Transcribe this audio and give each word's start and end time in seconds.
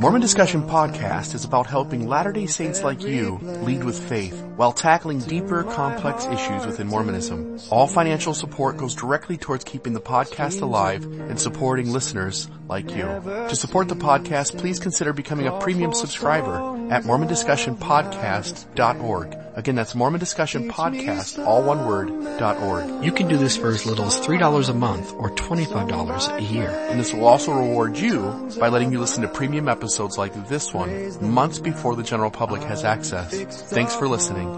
Mormon 0.00 0.20
Discussion 0.22 0.62
Podcast 0.62 1.34
is 1.34 1.44
about 1.44 1.66
helping 1.66 2.08
Latter-day 2.08 2.46
Saints 2.46 2.82
like 2.82 3.02
you 3.02 3.38
lead 3.42 3.84
with 3.84 4.02
faith 4.08 4.32
while 4.56 4.72
tackling 4.72 5.18
deeper, 5.18 5.62
complex 5.62 6.24
issues 6.24 6.64
within 6.64 6.86
Mormonism. 6.86 7.58
All 7.68 7.86
financial 7.86 8.32
support 8.32 8.78
goes 8.78 8.94
directly 8.94 9.36
towards 9.36 9.64
keeping 9.64 9.92
the 9.92 10.00
podcast 10.00 10.62
alive 10.62 11.04
and 11.04 11.38
supporting 11.38 11.92
listeners 11.92 12.48
like 12.66 12.96
you. 12.96 13.02
To 13.02 13.54
support 13.54 13.88
the 13.88 13.94
podcast, 13.94 14.56
please 14.56 14.80
consider 14.80 15.12
becoming 15.12 15.46
a 15.46 15.60
premium 15.60 15.92
subscriber 15.92 16.56
at 16.90 17.02
mormondiscussionpodcast.org. 17.02 19.36
Again, 19.54 19.74
that's 19.74 19.96
Mormon 19.96 20.20
Discussion 20.20 20.70
Podcast, 20.70 21.44
all 21.44 21.64
one 21.64 21.84
word, 21.84 22.10
.org. 22.40 23.04
You 23.04 23.10
can 23.10 23.26
do 23.26 23.36
this 23.36 23.56
for 23.56 23.70
as 23.70 23.84
little 23.84 24.04
as 24.04 24.20
$3 24.20 24.68
a 24.68 24.74
month 24.74 25.12
or 25.14 25.30
$25 25.30 26.38
a 26.38 26.42
year. 26.42 26.70
And 26.70 27.00
this 27.00 27.12
will 27.12 27.26
also 27.26 27.52
reward 27.52 27.98
you 27.98 28.48
by 28.60 28.68
letting 28.68 28.92
you 28.92 29.00
listen 29.00 29.22
to 29.22 29.28
premium 29.28 29.68
episodes 29.68 30.16
like 30.16 30.48
this 30.48 30.72
one 30.72 31.32
months 31.32 31.58
before 31.58 31.96
the 31.96 32.04
general 32.04 32.30
public 32.30 32.62
has 32.62 32.84
access. 32.84 33.34
Thanks 33.72 33.96
for 33.96 34.06
listening. 34.06 34.48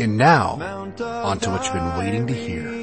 And 0.00 0.16
now, 0.16 0.54
on 1.00 1.38
to 1.38 1.50
what 1.50 1.64
you've 1.64 1.74
been 1.74 1.96
waiting 1.96 2.26
to 2.26 2.34
hear. 2.34 2.76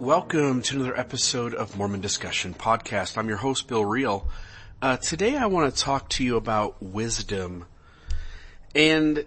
Welcome 0.00 0.62
to 0.62 0.76
another 0.76 0.98
episode 0.98 1.54
of 1.54 1.76
Mormon 1.76 2.00
Discussion 2.00 2.54
Podcast. 2.54 3.16
I'm 3.16 3.28
your 3.28 3.38
host, 3.38 3.68
Bill 3.68 3.84
Reel. 3.84 4.28
Uh, 4.80 4.96
today 4.96 5.36
I 5.36 5.46
want 5.46 5.74
to 5.74 5.82
talk 5.82 6.08
to 6.10 6.24
you 6.24 6.36
about 6.36 6.80
wisdom. 6.80 7.66
And, 8.76 9.24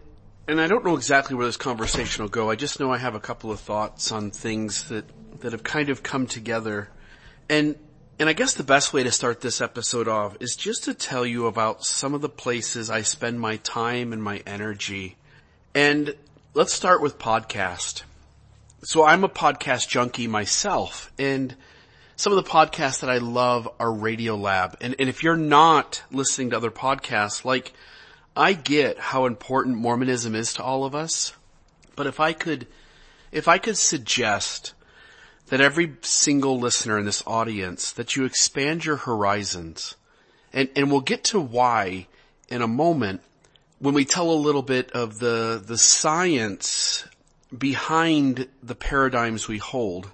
and 0.47 0.61
I 0.61 0.67
don't 0.67 0.85
know 0.85 0.95
exactly 0.95 1.35
where 1.35 1.45
this 1.45 1.57
conversation 1.57 2.23
will 2.23 2.29
go. 2.29 2.49
I 2.49 2.55
just 2.55 2.79
know 2.79 2.91
I 2.91 2.97
have 2.97 3.15
a 3.15 3.19
couple 3.19 3.51
of 3.51 3.59
thoughts 3.59 4.13
on 4.13 4.31
things 4.31 4.87
that, 4.87 5.05
that 5.41 5.51
have 5.51 5.63
kind 5.63 5.89
of 5.89 6.03
come 6.03 6.25
together. 6.25 6.89
And, 7.49 7.75
and 8.17 8.29
I 8.29 8.33
guess 8.33 8.53
the 8.53 8.63
best 8.63 8.93
way 8.93 9.03
to 9.03 9.11
start 9.11 9.41
this 9.41 9.59
episode 9.59 10.07
off 10.07 10.37
is 10.39 10.55
just 10.55 10.85
to 10.85 10.93
tell 10.93 11.25
you 11.25 11.47
about 11.47 11.83
some 11.83 12.13
of 12.13 12.21
the 12.21 12.29
places 12.29 12.89
I 12.89 13.01
spend 13.01 13.41
my 13.41 13.57
time 13.57 14.13
and 14.13 14.23
my 14.23 14.41
energy. 14.45 15.17
And 15.75 16.15
let's 16.53 16.73
start 16.73 17.01
with 17.01 17.19
podcast 17.19 18.03
so 18.83 19.05
I'm 19.05 19.23
a 19.23 19.29
podcast 19.29 19.87
junkie 19.87 20.27
myself 20.27 21.11
and 21.19 21.55
some 22.21 22.37
of 22.37 22.45
the 22.45 22.51
podcasts 22.51 22.99
that 22.99 23.09
I 23.09 23.17
love 23.17 23.67
are 23.79 23.87
Radiolab. 23.87 24.75
And, 24.79 24.95
and 24.99 25.09
if 25.09 25.23
you're 25.23 25.35
not 25.35 26.03
listening 26.11 26.51
to 26.51 26.57
other 26.57 26.69
podcasts, 26.69 27.43
like 27.43 27.73
I 28.35 28.53
get 28.53 28.99
how 28.99 29.25
important 29.25 29.77
Mormonism 29.77 30.35
is 30.35 30.53
to 30.53 30.63
all 30.63 30.85
of 30.85 30.93
us, 30.93 31.33
but 31.95 32.05
if 32.05 32.19
I 32.19 32.33
could, 32.33 32.67
if 33.31 33.47
I 33.47 33.57
could 33.57 33.75
suggest 33.75 34.75
that 35.47 35.61
every 35.61 35.95
single 36.01 36.59
listener 36.59 36.99
in 36.99 37.05
this 37.05 37.23
audience, 37.25 37.91
that 37.93 38.15
you 38.15 38.25
expand 38.25 38.85
your 38.85 38.97
horizons 38.97 39.95
and, 40.53 40.69
and 40.75 40.91
we'll 40.91 41.01
get 41.01 41.23
to 41.23 41.39
why 41.39 42.05
in 42.49 42.61
a 42.61 42.67
moment 42.67 43.21
when 43.79 43.95
we 43.95 44.05
tell 44.05 44.29
a 44.29 44.33
little 44.35 44.61
bit 44.61 44.91
of 44.91 45.17
the, 45.17 45.59
the 45.65 45.79
science 45.79 47.03
behind 47.57 48.47
the 48.61 48.75
paradigms 48.75 49.47
we 49.47 49.57
hold. 49.57 50.11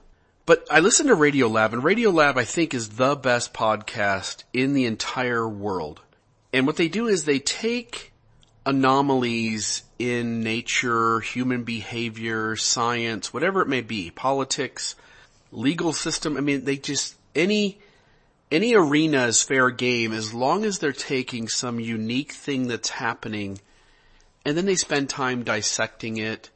But 0.47 0.65
I 0.71 0.79
listen 0.79 1.07
to 1.07 1.15
Radiolab 1.15 1.73
and 1.73 1.83
Radiolab 1.83 2.37
I 2.37 2.45
think 2.45 2.73
is 2.73 2.89
the 2.89 3.15
best 3.15 3.53
podcast 3.53 4.45
in 4.53 4.73
the 4.73 4.85
entire 4.85 5.47
world. 5.47 6.01
And 6.53 6.65
what 6.65 6.77
they 6.77 6.87
do 6.87 7.07
is 7.07 7.25
they 7.25 7.39
take 7.39 8.13
anomalies 8.65 9.83
in 9.99 10.41
nature, 10.41 11.19
human 11.19 11.65
behavior, 11.65 12.55
science, 12.55 13.33
whatever 13.33 13.61
it 13.61 13.67
may 13.67 13.81
be, 13.81 14.09
politics, 14.09 14.95
legal 15.51 15.91
system. 15.91 16.37
I 16.37 16.39
mean, 16.39 16.63
they 16.63 16.77
just, 16.77 17.15
any, 17.35 17.79
any 18.49 18.73
arena 18.73 19.25
is 19.25 19.43
fair 19.43 19.69
game 19.69 20.13
as 20.13 20.33
long 20.33 20.63
as 20.63 20.79
they're 20.79 20.93
taking 20.93 21.49
some 21.49 21.79
unique 21.79 22.31
thing 22.31 22.67
that's 22.67 22.89
happening 22.89 23.59
and 24.45 24.57
then 24.57 24.65
they 24.65 24.75
spend 24.75 25.09
time 25.09 25.43
dissecting 25.43 26.15
it, 26.15 26.49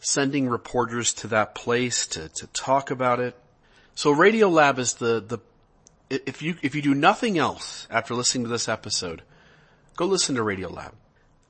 sending 0.00 0.48
reporters 0.48 1.12
to 1.14 1.28
that 1.28 1.54
place 1.54 2.06
to, 2.08 2.28
to 2.28 2.46
talk 2.48 2.90
about 2.90 3.20
it. 3.20 3.34
So 3.98 4.14
Radiolab 4.14 4.78
is 4.78 4.94
the, 4.94 5.18
the, 5.18 5.40
if 6.08 6.40
you, 6.40 6.54
if 6.62 6.76
you 6.76 6.82
do 6.82 6.94
nothing 6.94 7.36
else 7.36 7.88
after 7.90 8.14
listening 8.14 8.44
to 8.44 8.48
this 8.48 8.68
episode, 8.68 9.22
go 9.96 10.06
listen 10.06 10.36
to 10.36 10.42
Radiolab. 10.42 10.92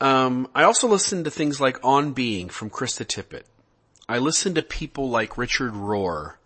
Um, 0.01 0.49
I 0.55 0.63
also 0.63 0.89
listen 0.89 1.25
to 1.25 1.31
things 1.31 1.61
like 1.61 1.85
On 1.85 2.15
Being 2.15 2.49
from 2.49 2.71
Krista 2.71 3.05
Tippett. 3.05 3.43
I 4.09 4.17
listen 4.17 4.55
to 4.55 4.63
people 4.63 5.11
like 5.11 5.37
Richard 5.37 5.75
Rohr 5.75 6.37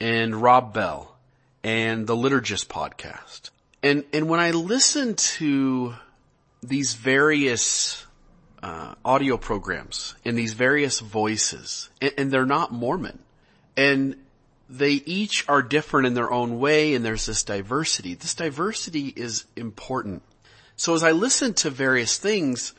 and 0.00 0.36
Rob 0.36 0.72
Bell 0.72 1.16
and 1.64 2.06
the 2.06 2.14
Liturgist 2.14 2.68
podcast. 2.68 3.50
And, 3.82 4.04
and 4.12 4.28
when 4.28 4.38
I 4.38 4.52
listen 4.52 5.16
to 5.16 5.96
these 6.62 6.94
various 6.94 8.06
uh, 8.62 8.94
audio 9.04 9.36
programs 9.36 10.14
and 10.24 10.38
these 10.38 10.52
various 10.52 11.00
voices, 11.00 11.90
and, 12.00 12.12
and 12.16 12.30
they're 12.30 12.46
not 12.46 12.70
Mormon, 12.72 13.18
and 13.76 14.14
they 14.68 14.92
each 14.92 15.48
are 15.48 15.62
different 15.62 16.06
in 16.06 16.14
their 16.14 16.30
own 16.30 16.58
way, 16.58 16.94
and 16.94 17.04
there's 17.04 17.26
this 17.26 17.42
diversity. 17.42 18.14
This 18.14 18.34
diversity 18.34 19.12
is 19.14 19.44
important. 19.56 20.22
So 20.76 20.94
as 20.94 21.02
I 21.02 21.12
listen 21.12 21.54
to 21.54 21.70
various 21.70 22.18
things, 22.18 22.74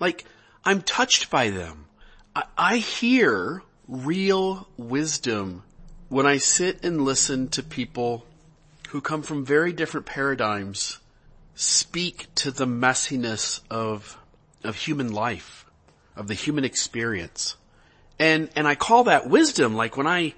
like 0.00 0.24
I'm 0.64 0.82
touched 0.82 1.30
by 1.30 1.50
them. 1.50 1.86
I, 2.34 2.44
I 2.56 2.76
hear 2.78 3.62
real 3.88 4.68
wisdom 4.76 5.62
when 6.08 6.26
I 6.26 6.38
sit 6.38 6.84
and 6.84 7.04
listen 7.04 7.48
to 7.48 7.62
people 7.62 8.26
who 8.90 9.00
come 9.00 9.22
from 9.22 9.44
very 9.44 9.72
different 9.72 10.06
paradigms 10.06 10.98
speak 11.54 12.26
to 12.34 12.50
the 12.50 12.66
messiness 12.66 13.60
of 13.70 14.18
of 14.64 14.76
human 14.76 15.12
life, 15.12 15.66
of 16.16 16.28
the 16.28 16.34
human 16.34 16.64
experience. 16.64 17.56
And, 18.18 18.50
and 18.54 18.68
I 18.68 18.74
call 18.74 19.04
that 19.04 19.28
wisdom, 19.28 19.74
like 19.74 19.96
when 19.96 20.06
I, 20.06 20.34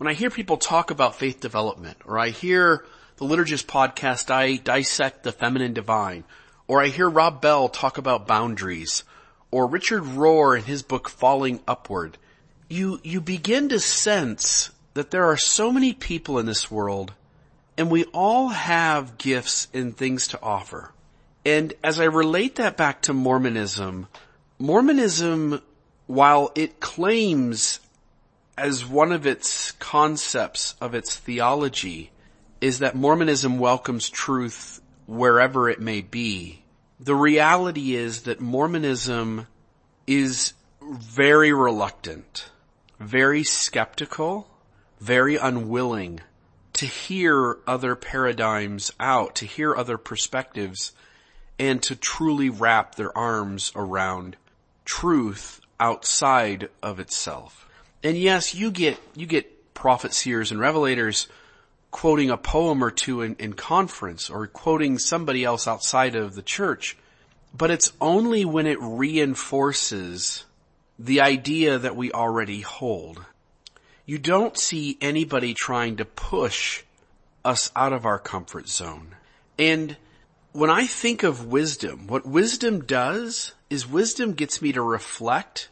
when 0.00 0.08
I 0.08 0.14
hear 0.14 0.30
people 0.30 0.56
talk 0.56 0.90
about 0.90 1.16
faith 1.16 1.40
development, 1.40 1.98
or 2.06 2.18
I 2.18 2.30
hear 2.30 2.86
the 3.18 3.26
Liturgist 3.26 3.66
podcast, 3.66 4.30
I 4.30 4.56
dissect 4.56 5.24
the 5.24 5.30
feminine 5.30 5.74
divine, 5.74 6.24
or 6.66 6.80
I 6.80 6.86
hear 6.86 7.06
Rob 7.06 7.42
Bell 7.42 7.68
talk 7.68 7.98
about 7.98 8.26
boundaries, 8.26 9.04
or 9.50 9.66
Richard 9.66 10.02
Rohr 10.04 10.56
in 10.56 10.64
his 10.64 10.82
book 10.82 11.10
Falling 11.10 11.60
Upward, 11.68 12.16
you, 12.66 12.98
you 13.04 13.20
begin 13.20 13.68
to 13.68 13.78
sense 13.78 14.70
that 14.94 15.10
there 15.10 15.26
are 15.26 15.36
so 15.36 15.70
many 15.70 15.92
people 15.92 16.38
in 16.38 16.46
this 16.46 16.70
world 16.70 17.12
and 17.76 17.90
we 17.90 18.04
all 18.04 18.48
have 18.48 19.18
gifts 19.18 19.68
and 19.74 19.94
things 19.94 20.28
to 20.28 20.42
offer. 20.42 20.92
And 21.44 21.74
as 21.84 22.00
I 22.00 22.04
relate 22.04 22.54
that 22.54 22.78
back 22.78 23.02
to 23.02 23.12
Mormonism, 23.12 24.06
Mormonism, 24.58 25.60
while 26.06 26.52
it 26.54 26.80
claims 26.80 27.80
as 28.60 28.84
one 28.84 29.10
of 29.10 29.26
its 29.26 29.72
concepts 29.72 30.74
of 30.82 30.94
its 30.94 31.16
theology 31.16 32.10
is 32.60 32.80
that 32.80 32.94
Mormonism 32.94 33.58
welcomes 33.58 34.10
truth 34.10 34.82
wherever 35.06 35.70
it 35.70 35.80
may 35.80 36.02
be. 36.02 36.62
The 37.00 37.14
reality 37.14 37.94
is 37.96 38.24
that 38.24 38.38
Mormonism 38.38 39.46
is 40.06 40.52
very 40.82 41.54
reluctant, 41.54 42.50
very 42.98 43.44
skeptical, 43.44 44.46
very 45.00 45.36
unwilling 45.36 46.20
to 46.74 46.84
hear 46.84 47.56
other 47.66 47.96
paradigms 47.96 48.92
out, 49.00 49.36
to 49.36 49.46
hear 49.46 49.74
other 49.74 49.96
perspectives 49.96 50.92
and 51.58 51.82
to 51.84 51.96
truly 51.96 52.50
wrap 52.50 52.96
their 52.96 53.16
arms 53.16 53.72
around 53.74 54.36
truth 54.84 55.62
outside 55.78 56.68
of 56.82 57.00
itself. 57.00 57.66
And 58.02 58.16
yes, 58.16 58.54
you 58.54 58.70
get, 58.70 58.98
you 59.14 59.26
get 59.26 59.74
prophet 59.74 60.14
seers 60.14 60.50
and 60.50 60.60
revelators 60.60 61.26
quoting 61.90 62.30
a 62.30 62.36
poem 62.36 62.82
or 62.82 62.90
two 62.90 63.22
in, 63.22 63.34
in 63.36 63.52
conference 63.52 64.30
or 64.30 64.46
quoting 64.46 64.98
somebody 64.98 65.44
else 65.44 65.66
outside 65.66 66.14
of 66.14 66.34
the 66.34 66.42
church, 66.42 66.96
but 67.52 67.70
it's 67.70 67.92
only 68.00 68.44
when 68.44 68.66
it 68.66 68.78
reinforces 68.80 70.44
the 70.98 71.20
idea 71.20 71.78
that 71.78 71.96
we 71.96 72.12
already 72.12 72.60
hold. 72.60 73.24
You 74.06 74.18
don't 74.18 74.56
see 74.56 74.98
anybody 75.00 75.54
trying 75.54 75.96
to 75.96 76.04
push 76.04 76.82
us 77.44 77.72
out 77.74 77.92
of 77.92 78.06
our 78.06 78.18
comfort 78.18 78.68
zone. 78.68 79.16
And 79.58 79.96
when 80.52 80.70
I 80.70 80.86
think 80.86 81.22
of 81.22 81.46
wisdom, 81.46 82.06
what 82.06 82.26
wisdom 82.26 82.84
does 82.84 83.52
is 83.68 83.86
wisdom 83.86 84.32
gets 84.32 84.60
me 84.60 84.72
to 84.72 84.82
reflect 84.82 85.68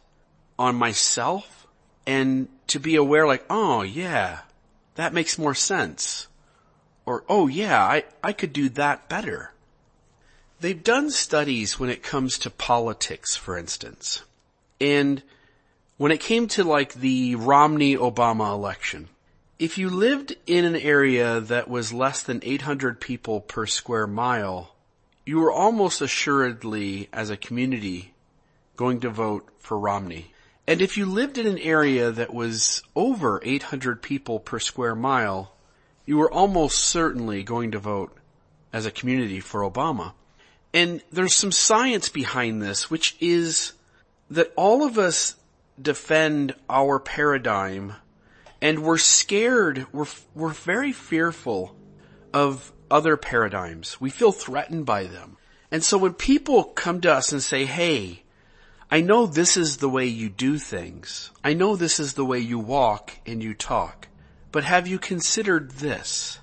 on 0.57 0.75
myself 0.75 1.58
and 2.05 2.47
to 2.67 2.79
be 2.79 2.95
aware 2.95 3.27
like, 3.27 3.45
oh 3.49 3.81
yeah, 3.81 4.39
that 4.95 5.13
makes 5.13 5.37
more 5.37 5.55
sense. 5.55 6.27
Or, 7.05 7.23
oh 7.27 7.47
yeah, 7.47 7.83
I, 7.83 8.03
I 8.23 8.33
could 8.33 8.53
do 8.53 8.69
that 8.69 9.09
better. 9.09 9.51
They've 10.59 10.83
done 10.83 11.09
studies 11.09 11.79
when 11.79 11.89
it 11.89 12.03
comes 12.03 12.37
to 12.39 12.49
politics, 12.49 13.35
for 13.35 13.57
instance. 13.57 14.23
And 14.81 15.23
when 15.97 16.11
it 16.11 16.19
came 16.19 16.47
to 16.49 16.63
like 16.63 16.93
the 16.93 17.35
Romney 17.35 17.95
Obama 17.95 18.53
election, 18.53 19.09
if 19.57 19.77
you 19.77 19.89
lived 19.89 20.35
in 20.47 20.65
an 20.65 20.75
area 20.75 21.39
that 21.41 21.69
was 21.69 21.91
less 21.91 22.21
than 22.21 22.41
800 22.43 23.01
people 23.01 23.41
per 23.41 23.65
square 23.65 24.07
mile, 24.07 24.75
you 25.25 25.39
were 25.39 25.51
almost 25.51 26.01
assuredly, 26.01 27.09
as 27.11 27.29
a 27.29 27.37
community, 27.37 28.13
going 28.75 29.01
to 29.01 29.09
vote 29.09 29.47
for 29.59 29.77
Romney. 29.77 30.31
And 30.69 30.83
if 30.83 30.97
you 30.97 31.07
lived 31.07 31.39
in 31.39 31.47
an 31.47 31.57
area 31.57 32.11
that 32.11 32.31
was 32.31 32.83
over 32.95 33.41
800 33.43 34.03
people 34.03 34.39
per 34.39 34.59
square 34.59 34.93
mile, 34.93 35.51
you 36.05 36.15
were 36.17 36.31
almost 36.31 36.77
certainly 36.77 37.41
going 37.41 37.71
to 37.71 37.79
vote 37.79 38.15
as 38.71 38.85
a 38.85 38.91
community 38.91 39.39
for 39.39 39.61
Obama. 39.61 40.13
And 40.71 41.01
there's 41.11 41.33
some 41.33 41.51
science 41.51 42.09
behind 42.09 42.61
this, 42.61 42.87
which 42.87 43.17
is 43.19 43.73
that 44.29 44.53
all 44.55 44.83
of 44.85 44.99
us 44.99 45.37
defend 45.81 46.53
our 46.69 46.99
paradigm 46.99 47.95
and 48.61 48.83
we're 48.83 48.99
scared, 48.99 49.87
we're, 49.91 50.05
we're 50.35 50.49
very 50.49 50.91
fearful 50.91 51.75
of 52.31 52.71
other 52.91 53.17
paradigms. 53.17 53.99
We 53.99 54.11
feel 54.11 54.31
threatened 54.31 54.85
by 54.85 55.05
them. 55.05 55.37
And 55.71 55.83
so 55.83 55.97
when 55.97 56.13
people 56.13 56.63
come 56.63 57.01
to 57.01 57.11
us 57.11 57.31
and 57.31 57.41
say, 57.41 57.65
hey, 57.65 58.21
I 58.91 59.01
know 59.01 59.25
this 59.25 59.55
is 59.55 59.77
the 59.77 59.89
way 59.89 60.07
you 60.07 60.29
do 60.29 60.57
things. 60.57 61.31
I 61.43 61.53
know 61.53 61.75
this 61.75 61.99
is 61.99 62.13
the 62.13 62.25
way 62.25 62.39
you 62.39 62.57
walk 62.57 63.13
and 63.25 63.43
you 63.43 63.53
talk. 63.53 64.07
But 64.51 64.63
have 64.63 64.87
you 64.87 64.97
considered 64.97 65.71
this? 65.71 66.39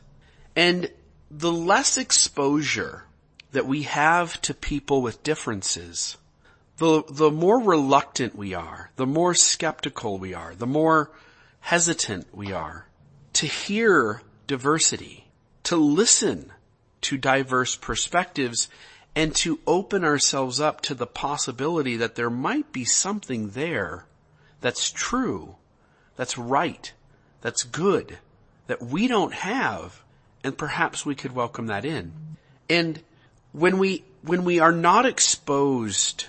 And 0.55 0.91
the 1.31 1.53
less 1.53 1.99
exposure 1.99 3.05
that 3.51 3.67
we 3.67 3.83
have 3.83 4.41
to 4.43 4.55
people 4.55 5.03
with 5.03 5.23
differences, 5.25 6.17
the, 6.77 7.03
the 7.11 7.31
more 7.31 7.61
reluctant 7.61 8.37
we 8.37 8.55
are, 8.55 8.91
the 8.97 9.07
more 9.07 9.35
skeptical 9.35 10.19
we 10.19 10.35
are, 10.35 10.55
the 10.55 10.67
more 10.67 11.11
hesitant 11.61 12.27
we 12.33 12.53
are 12.53 12.87
to 13.33 13.47
hear 13.47 14.23
diversity, 14.47 15.27
to 15.65 15.77
listen 15.77 16.53
to 17.03 17.19
diverse 17.19 17.77
perspectives, 17.77 18.69
and 19.17 19.35
to 19.35 19.59
open 19.67 20.05
ourselves 20.05 20.61
up 20.61 20.83
to 20.83 20.95
the 20.95 21.07
possibility 21.07 21.97
that 21.97 22.15
there 22.15 22.31
might 22.31 22.71
be 22.71 22.85
something 22.85 23.51
there 23.51 24.05
that's 24.61 24.91
true, 24.91 25.57
that's 26.17 26.37
right, 26.37 26.93
that's 27.41 27.63
good, 27.63 28.19
that 28.67 28.83
we 28.83 29.09
don't 29.09 29.33
have, 29.33 30.03
and 30.45 30.57
perhaps 30.57 31.07
we 31.07 31.15
could 31.15 31.33
welcome 31.33 31.69
that 31.69 31.85
in. 31.85 32.13
And 32.69 33.03
when 33.53 33.79
we, 33.79 34.05
when 34.23 34.45
we 34.45 34.61
are 34.61 34.73
not 34.73 35.07
exposed 35.07 36.27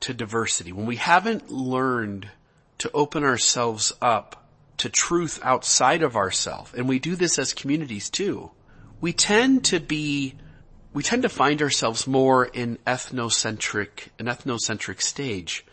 to 0.00 0.14
diversity, 0.14 0.72
when 0.72 0.86
we 0.86 0.96
haven't 0.96 1.50
learned 1.50 2.28
to 2.78 2.90
open 2.92 3.22
ourselves 3.22 3.92
up 4.00 4.48
to 4.78 4.88
truth 4.88 5.38
outside 5.42 6.02
of 6.02 6.16
ourselves, 6.16 6.72
and 6.72 6.88
we 6.88 6.98
do 6.98 7.16
this 7.16 7.38
as 7.38 7.52
communities 7.52 8.08
too, 8.08 8.50
we 8.98 9.12
tend 9.12 9.64
to 9.66 9.78
be, 9.78 10.36
we 10.92 11.02
tend 11.02 11.22
to 11.22 11.28
find 11.28 11.62
ourselves 11.62 12.06
more 12.06 12.44
in 12.44 12.78
ethnocentric, 12.86 14.08
an 14.18 14.26
ethnocentric 14.26 15.00
stage. 15.00 15.64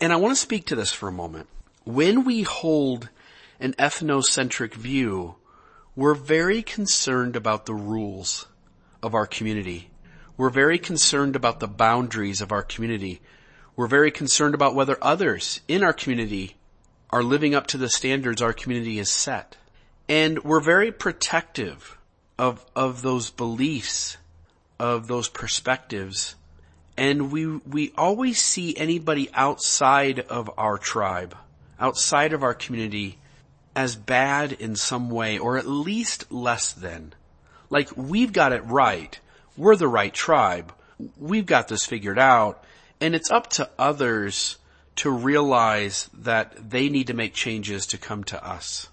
And 0.00 0.12
I 0.12 0.16
want 0.16 0.32
to 0.32 0.40
speak 0.40 0.66
to 0.66 0.76
this 0.76 0.92
for 0.92 1.08
a 1.08 1.12
moment. 1.12 1.48
When 1.84 2.24
we 2.24 2.42
hold 2.42 3.08
an 3.60 3.74
ethnocentric 3.74 4.74
view, 4.74 5.36
we're 5.94 6.14
very 6.14 6.62
concerned 6.62 7.36
about 7.36 7.66
the 7.66 7.74
rules 7.74 8.46
of 9.02 9.14
our 9.14 9.26
community. 9.26 9.90
We're 10.36 10.50
very 10.50 10.78
concerned 10.78 11.36
about 11.36 11.60
the 11.60 11.68
boundaries 11.68 12.40
of 12.40 12.52
our 12.52 12.62
community. 12.62 13.20
We're 13.76 13.86
very 13.86 14.10
concerned 14.10 14.54
about 14.54 14.74
whether 14.74 14.98
others 15.00 15.60
in 15.68 15.82
our 15.82 15.92
community 15.92 16.56
are 17.10 17.22
living 17.22 17.54
up 17.54 17.66
to 17.68 17.78
the 17.78 17.88
standards 17.88 18.42
our 18.42 18.52
community 18.52 18.98
has 18.98 19.08
set. 19.08 19.56
And 20.08 20.42
we're 20.42 20.60
very 20.60 20.92
protective 20.92 21.98
of, 22.38 22.64
of 22.74 23.02
those 23.02 23.30
beliefs, 23.30 24.16
of 24.80 25.06
those 25.06 25.28
perspectives. 25.28 26.34
And 26.96 27.30
we, 27.30 27.46
we 27.46 27.92
always 27.96 28.40
see 28.40 28.76
anybody 28.76 29.30
outside 29.32 30.18
of 30.18 30.50
our 30.58 30.76
tribe, 30.76 31.36
outside 31.78 32.32
of 32.32 32.42
our 32.42 32.54
community 32.54 33.18
as 33.76 33.94
bad 33.94 34.52
in 34.52 34.74
some 34.74 35.08
way, 35.08 35.38
or 35.38 35.56
at 35.56 35.66
least 35.68 36.32
less 36.32 36.72
than. 36.72 37.14
Like, 37.70 37.88
we've 37.96 38.32
got 38.32 38.52
it 38.52 38.64
right 38.64 39.18
we're 39.60 39.76
the 39.76 39.88
right 39.88 40.12
tribe. 40.12 40.72
We've 41.18 41.44
got 41.44 41.68
this 41.68 41.84
figured 41.84 42.18
out. 42.18 42.64
And 42.98 43.14
it's 43.14 43.30
up 43.30 43.50
to 43.50 43.68
others 43.78 44.56
to 44.96 45.10
realize 45.10 46.08
that 46.14 46.70
they 46.70 46.88
need 46.88 47.08
to 47.08 47.14
make 47.14 47.34
changes 47.34 47.86
to 47.88 47.98
come 47.98 48.24
to 48.24 48.46
us. 48.46 48.88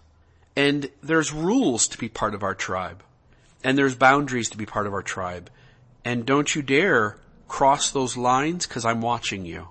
And 0.55 0.89
there's 1.01 1.31
rules 1.31 1.87
to 1.89 1.97
be 1.97 2.09
part 2.09 2.33
of 2.33 2.43
our 2.43 2.53
tribe. 2.53 3.01
And 3.63 3.77
there's 3.77 3.95
boundaries 3.95 4.49
to 4.49 4.57
be 4.57 4.65
part 4.65 4.87
of 4.87 4.93
our 4.93 5.01
tribe. 5.01 5.49
And 6.07 6.25
don't 6.25 6.55
you 6.55 6.61
dare 6.61 7.17
cross 7.49 7.91
those 7.91 8.15
lines 8.15 8.65
because 8.65 8.85
I'm 8.85 9.01
watching 9.01 9.45
you. 9.45 9.67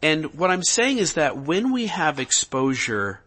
And 0.00 0.34
what 0.34 0.50
I'm 0.50 0.62
saying 0.62 0.96
is 0.96 1.12
that 1.12 1.36
when 1.36 1.72
we 1.72 1.88
have 1.88 2.18
exposure 2.18 3.20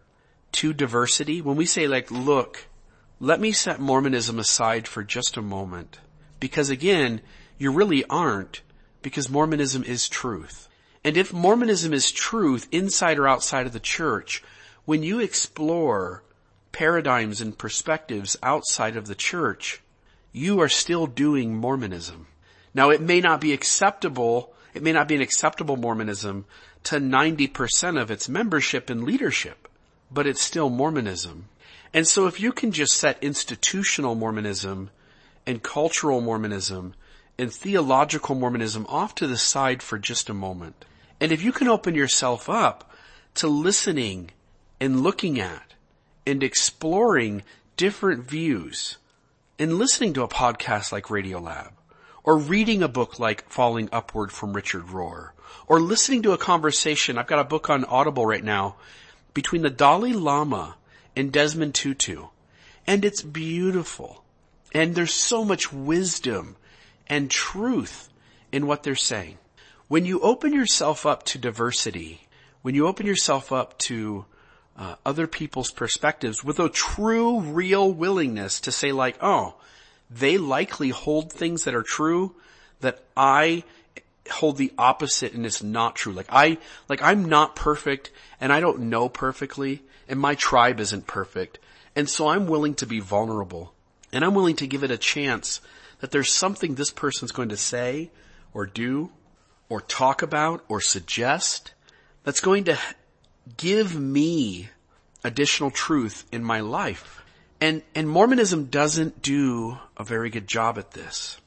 to 0.54 0.74
diversity, 0.74 1.39
when 1.39 1.56
we 1.56 1.68
say 1.68 1.88
like, 1.88 2.09
look, 2.09 2.65
let 3.19 3.39
me 3.39 3.51
set 3.51 3.80
Mormonism 3.80 4.39
aside 4.39 4.88
for 4.88 5.04
just 5.04 5.38
a 5.38 5.42
moment 5.44 6.00
because 6.39 6.71
again, 6.71 7.21
you 7.59 7.71
really 7.71 8.04
aren't 8.06 8.63
because 9.03 9.30
Mormonism 9.30 9.83
is 9.83 10.10
truth. 10.10 10.68
And 11.03 11.15
if 11.15 11.31
Mormonism 11.31 11.94
is 11.94 12.12
truth 12.12 12.68
inside 12.71 13.19
or 13.19 13.27
outside 13.27 13.68
of 13.68 13.74
the 13.74 13.80
church, 13.80 14.44
when 14.83 15.03
you 15.03 15.19
explore 15.19 16.24
paradigms 16.71 17.39
and 17.39 17.56
perspectives 17.56 18.36
outside 18.42 18.98
of 18.98 19.06
the 19.06 19.13
church, 19.13 19.83
you 20.31 20.60
are 20.60 20.69
still 20.69 21.06
doing 21.06 21.56
Mormonism. 21.56 22.25
Now 22.77 22.91
it 22.91 23.01
may 23.01 23.21
not 23.21 23.41
be 23.41 23.53
acceptable, 23.53 24.53
it 24.75 24.83
may 24.83 24.91
not 24.91 25.07
be 25.07 25.15
an 25.15 25.21
acceptable 25.21 25.77
Mormonism 25.77 26.45
to 26.83 26.97
90% 26.97 28.00
of 28.00 28.12
its 28.12 28.29
membership 28.29 28.91
and 28.91 29.03
leadership, 29.03 29.68
but 30.12 30.27
it's 30.27 30.44
still 30.44 30.69
Mormonism. 30.69 31.45
And 31.91 32.07
so 32.07 32.27
if 32.27 32.39
you 32.39 32.51
can 32.51 32.71
just 32.71 32.94
set 32.94 33.24
institutional 33.24 34.13
Mormonism 34.13 34.91
and 35.48 35.63
cultural 35.63 36.22
Mormonism 36.22 36.93
and 37.39 37.51
theological 37.51 38.36
Mormonism 38.36 38.86
off 38.89 39.15
to 39.15 39.25
the 39.25 39.39
side 39.39 39.81
for 39.81 39.98
just 39.98 40.29
a 40.29 40.36
moment. 40.36 40.86
And 41.19 41.31
if 41.31 41.41
you 41.41 41.51
can 41.51 41.67
open 41.67 41.96
yourself 41.96 42.48
up 42.48 42.91
to 43.34 43.48
listening 43.48 44.29
and 44.79 45.01
looking 45.01 45.39
at 45.39 45.74
and 46.27 46.43
exploring 46.43 47.41
different 47.75 48.29
views 48.29 48.98
and 49.57 49.79
listening 49.79 50.13
to 50.13 50.22
a 50.22 50.27
podcast 50.27 50.91
like 50.91 51.05
Radiolab 51.05 51.72
or 52.27 52.38
reading 52.38 52.84
a 52.84 52.89
book 52.89 53.19
like 53.19 53.50
Falling 53.50 53.88
Upward 53.93 54.34
from 54.34 54.51
Richard 54.51 54.88
Rohr 54.88 55.29
or 55.65 55.79
listening 55.79 56.24
to 56.24 56.34
a 56.34 56.38
conversation. 56.38 57.17
I've 57.17 57.25
got 57.25 57.39
a 57.39 57.46
book 57.46 57.69
on 57.69 57.86
Audible 57.86 58.25
right 58.25 58.43
now 58.43 58.75
between 59.34 59.62
the 59.62 59.69
Dalai 59.69 60.12
Lama 60.12 60.75
and 61.15 61.31
Desmond 61.31 61.74
Tutu 61.74 62.25
and 62.86 63.05
it's 63.05 63.22
beautiful. 63.22 64.25
And 64.74 64.93
there's 64.93 65.13
so 65.13 65.46
much 65.46 65.72
wisdom 65.72 66.57
and 67.07 67.31
truth 67.31 68.10
in 68.51 68.67
what 68.67 68.84
they're 68.84 68.96
saying. 68.96 69.38
When 69.88 70.03
you 70.05 70.19
open 70.19 70.51
yourself 70.51 71.05
up 71.05 71.24
to 71.27 71.38
diversity, 71.38 72.27
when 72.62 72.75
you 72.75 72.88
open 72.88 73.05
yourself 73.05 73.53
up 73.53 73.77
to 73.79 74.25
uh, 74.75 74.96
other 75.05 75.27
people's 75.27 75.72
perspectives 75.72 76.43
with 76.43 76.60
a 76.60 76.67
true, 76.67 77.39
real 77.39 77.89
willingness 77.89 78.60
to 78.62 78.72
say 78.74 78.91
like, 78.91 79.17
oh, 79.22 79.55
they 80.09 80.37
likely 80.37 80.89
hold 80.89 81.31
things 81.31 81.63
that 81.63 81.75
are 81.75 81.83
true 81.83 82.35
that 82.79 83.03
I 83.15 83.63
hold 84.29 84.57
the 84.57 84.73
opposite 84.77 85.33
and 85.33 85.45
it's 85.45 85.63
not 85.63 85.95
true. 85.95 86.13
Like 86.13 86.27
I, 86.29 86.57
like 86.89 87.01
I'm 87.01 87.25
not 87.25 87.55
perfect 87.55 88.11
and 88.39 88.51
I 88.51 88.59
don't 88.59 88.81
know 88.81 89.09
perfectly 89.09 89.81
and 90.07 90.19
my 90.19 90.35
tribe 90.35 90.79
isn't 90.79 91.07
perfect. 91.07 91.59
And 91.95 92.09
so 92.09 92.27
I'm 92.27 92.47
willing 92.47 92.75
to 92.75 92.85
be 92.85 92.99
vulnerable 92.99 93.73
and 94.11 94.23
I'm 94.23 94.35
willing 94.35 94.55
to 94.57 94.67
give 94.67 94.83
it 94.83 94.91
a 94.91 94.97
chance 94.97 95.61
that 95.99 96.11
there's 96.11 96.31
something 96.31 96.75
this 96.75 96.91
person's 96.91 97.31
going 97.31 97.49
to 97.49 97.57
say 97.57 98.11
or 98.53 98.65
do 98.65 99.11
or 99.69 99.81
talk 99.81 100.21
about 100.21 100.63
or 100.67 100.79
suggest 100.79 101.73
that's 102.23 102.39
going 102.39 102.65
to 102.65 102.77
give 103.57 103.99
me 103.99 104.69
additional 105.23 105.71
truth 105.71 106.25
in 106.31 106.43
my 106.43 106.59
life. 106.59 107.23
And, 107.59 107.81
and 107.95 108.07
Mormonism 108.07 108.65
doesn't 108.65 109.21
do 109.21 109.77
a 109.97 110.03
very 110.03 110.29
good 110.29 110.47
job 110.47 110.77
at 110.77 110.91
this. 110.91 111.39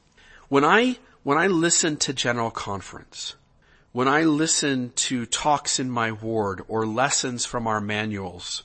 When 0.49 0.65
I, 0.65 0.97
when 1.23 1.37
I 1.37 1.47
listen 1.47 1.97
to 1.97 2.13
General 2.13 2.51
Conference, 2.51 3.35
when 3.93 4.07
I 4.07 4.23
listen 4.23 4.91
to 4.95 5.25
talks 5.25 5.79
in 5.79 5.89
my 5.89 6.11
ward 6.11 6.63
or 6.67 6.85
lessons 6.85 7.45
from 7.45 7.67
our 7.67 7.79
manuals, 7.79 8.63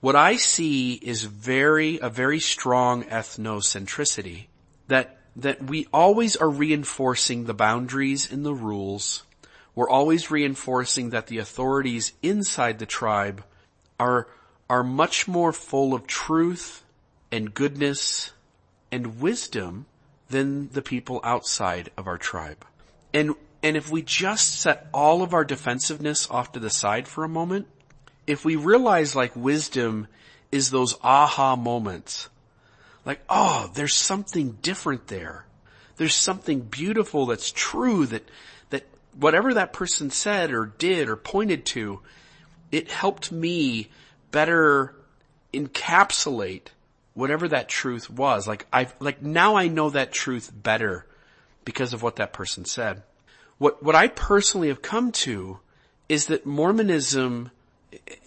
what 0.00 0.14
I 0.14 0.36
see 0.36 0.94
is 0.94 1.24
very, 1.24 1.98
a 2.00 2.08
very 2.10 2.38
strong 2.38 3.04
ethnocentricity 3.04 4.46
that, 4.86 5.18
that 5.36 5.62
we 5.64 5.86
always 5.92 6.36
are 6.36 6.48
reinforcing 6.48 7.44
the 7.44 7.54
boundaries 7.54 8.30
and 8.30 8.44
the 8.44 8.54
rules. 8.54 9.24
We're 9.74 9.90
always 9.90 10.30
reinforcing 10.30 11.10
that 11.10 11.26
the 11.26 11.38
authorities 11.38 12.12
inside 12.22 12.78
the 12.78 12.86
tribe 12.86 13.42
are, 13.98 14.28
are 14.68 14.84
much 14.84 15.26
more 15.26 15.52
full 15.52 15.94
of 15.94 16.06
truth 16.06 16.84
and 17.32 17.54
goodness 17.54 18.32
and 18.90 19.20
wisdom 19.20 19.86
than 20.28 20.68
the 20.70 20.82
people 20.82 21.20
outside 21.24 21.90
of 21.96 22.06
our 22.06 22.18
tribe. 22.18 22.64
And, 23.14 23.34
and 23.62 23.76
if 23.76 23.90
we 23.90 24.02
just 24.02 24.60
set 24.60 24.88
all 24.92 25.22
of 25.22 25.32
our 25.32 25.44
defensiveness 25.44 26.30
off 26.30 26.52
to 26.52 26.60
the 26.60 26.70
side 26.70 27.08
for 27.08 27.24
a 27.24 27.28
moment, 27.28 27.66
if 28.26 28.44
we 28.44 28.56
realize 28.56 29.16
like 29.16 29.34
wisdom 29.34 30.06
is 30.52 30.70
those 30.70 30.96
aha 31.02 31.56
moments, 31.56 32.28
like, 33.04 33.20
oh, 33.30 33.70
there's 33.74 33.94
something 33.94 34.58
different 34.60 35.06
there. 35.06 35.46
There's 35.96 36.14
something 36.14 36.60
beautiful 36.60 37.26
that's 37.26 37.50
true 37.50 38.04
that, 38.06 38.28
that 38.68 38.84
whatever 39.18 39.54
that 39.54 39.72
person 39.72 40.10
said 40.10 40.52
or 40.52 40.66
did 40.66 41.08
or 41.08 41.16
pointed 41.16 41.64
to, 41.66 42.00
it 42.70 42.90
helped 42.90 43.32
me 43.32 43.88
better 44.30 44.94
encapsulate 45.52 46.68
whatever 47.14 47.48
that 47.48 47.68
truth 47.68 48.08
was. 48.08 48.46
Like 48.46 48.66
I, 48.72 48.88
like 49.00 49.22
now 49.22 49.56
I 49.56 49.68
know 49.68 49.90
that 49.90 50.12
truth 50.12 50.50
better 50.54 51.06
because 51.64 51.92
of 51.92 52.02
what 52.02 52.16
that 52.16 52.32
person 52.32 52.64
said. 52.64 53.02
What, 53.58 53.82
what 53.82 53.94
I 53.94 54.08
personally 54.08 54.68
have 54.68 54.82
come 54.82 55.10
to 55.12 55.58
is 56.08 56.26
that 56.26 56.46
Mormonism, 56.46 57.50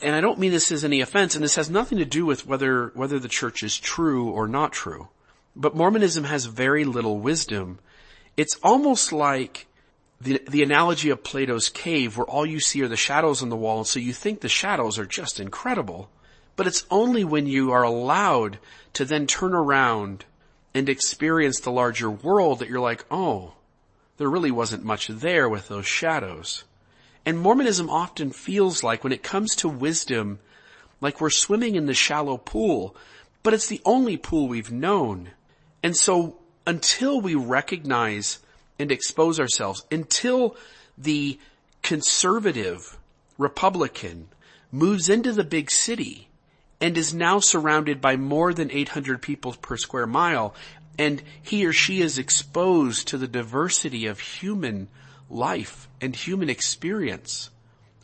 and 0.02 0.16
I 0.16 0.22
don't 0.22 0.40
mean 0.40 0.52
this 0.52 0.72
as 0.72 0.84
any 0.84 1.02
offense, 1.02 1.36
and 1.36 1.44
this 1.44 1.56
has 1.56 1.70
nothing 1.70 1.98
to 2.00 2.06
do 2.06 2.26
with 2.26 2.46
whether, 2.46 2.92
whether 2.94 3.18
the 3.18 3.30
church 3.30 3.64
is 3.64 3.78
true 3.78 4.30
or 4.30 4.48
not 4.48 4.74
true, 4.74 5.08
but 5.56 5.76
Mormonism 5.76 6.26
has 6.26 6.46
very 6.46 6.84
little 6.84 7.20
wisdom. 7.20 7.80
It's 8.36 8.60
almost 8.62 9.14
like 9.14 9.68
the, 10.22 10.42
the 10.48 10.62
analogy 10.62 11.10
of 11.10 11.24
Plato's 11.24 11.70
cave 11.70 12.16
where 12.16 12.28
all 12.28 12.46
you 12.46 12.60
see 12.60 12.84
are 12.84 12.88
the 12.88 12.96
shadows 12.96 13.42
on 13.42 13.50
the 13.50 13.56
wall, 13.56 13.80
and 13.80 13.88
so 13.88 14.00
you 14.00 14.14
think 14.14 14.42
the 14.42 14.50
shadows 14.50 15.00
are 15.00 15.06
just 15.06 15.40
incredible. 15.40 16.10
But 16.56 16.68
it's 16.68 16.86
only 16.92 17.24
when 17.24 17.48
you 17.48 17.72
are 17.72 17.84
allowed 17.84 18.60
to 18.94 19.06
then 19.06 19.26
turn 19.26 19.54
around 19.54 20.26
and 20.76 20.88
experience 20.88 21.60
the 21.60 21.72
larger 21.72 22.10
world 22.10 22.60
that 22.60 22.70
you're 22.70 22.80
like, 22.80 23.04
oh, 23.10 23.54
there 24.18 24.30
really 24.30 24.52
wasn't 24.52 24.84
much 24.84 25.08
there 25.08 25.50
with 25.50 25.68
those 25.68 25.88
shadows. 25.88 26.66
And 27.26 27.40
Mormonism 27.40 27.90
often 27.90 28.32
feels 28.32 28.84
like 28.84 29.04
when 29.04 29.14
it 29.14 29.24
comes 29.24 29.56
to 29.58 29.70
wisdom, 29.70 30.40
like 31.00 31.20
we're 31.20 31.30
swimming 31.32 31.76
in 31.76 31.88
the 31.88 31.94
shallow 31.94 32.38
pool, 32.38 32.96
but 33.42 33.54
it's 33.54 33.68
the 33.68 33.82
only 33.86 34.18
pool 34.18 34.48
we've 34.48 34.72
known. 34.72 35.32
And 35.82 35.96
so 35.98 36.38
until 36.68 37.20
we 37.20 37.34
recognize 37.34 38.40
and 38.82 38.92
expose 38.92 39.40
ourselves, 39.40 39.86
until 39.92 40.56
the 40.98 41.40
conservative 41.82 42.98
Republican 43.38 44.28
moves 44.72 45.10
into 45.10 45.32
the 45.32 45.44
big 45.44 45.72
city 45.72 46.28
and 46.80 46.98
is 46.98 47.14
now 47.14 47.40
surrounded 47.40 48.02
by 48.02 48.16
more 48.16 48.54
than 48.54 48.72
800 48.72 49.22
people 49.22 49.54
per 49.54 49.78
square 49.78 50.08
mile 50.08 50.56
and 50.98 51.22
he 51.42 51.66
or 51.66 51.74
she 51.74 52.02
is 52.02 52.18
exposed 52.18 53.08
to 53.08 53.18
the 53.18 53.28
diversity 53.28 54.06
of 54.06 54.20
human 54.20 54.88
life 55.30 55.88
and 56.00 56.16
human 56.16 56.50
experience. 56.50 57.50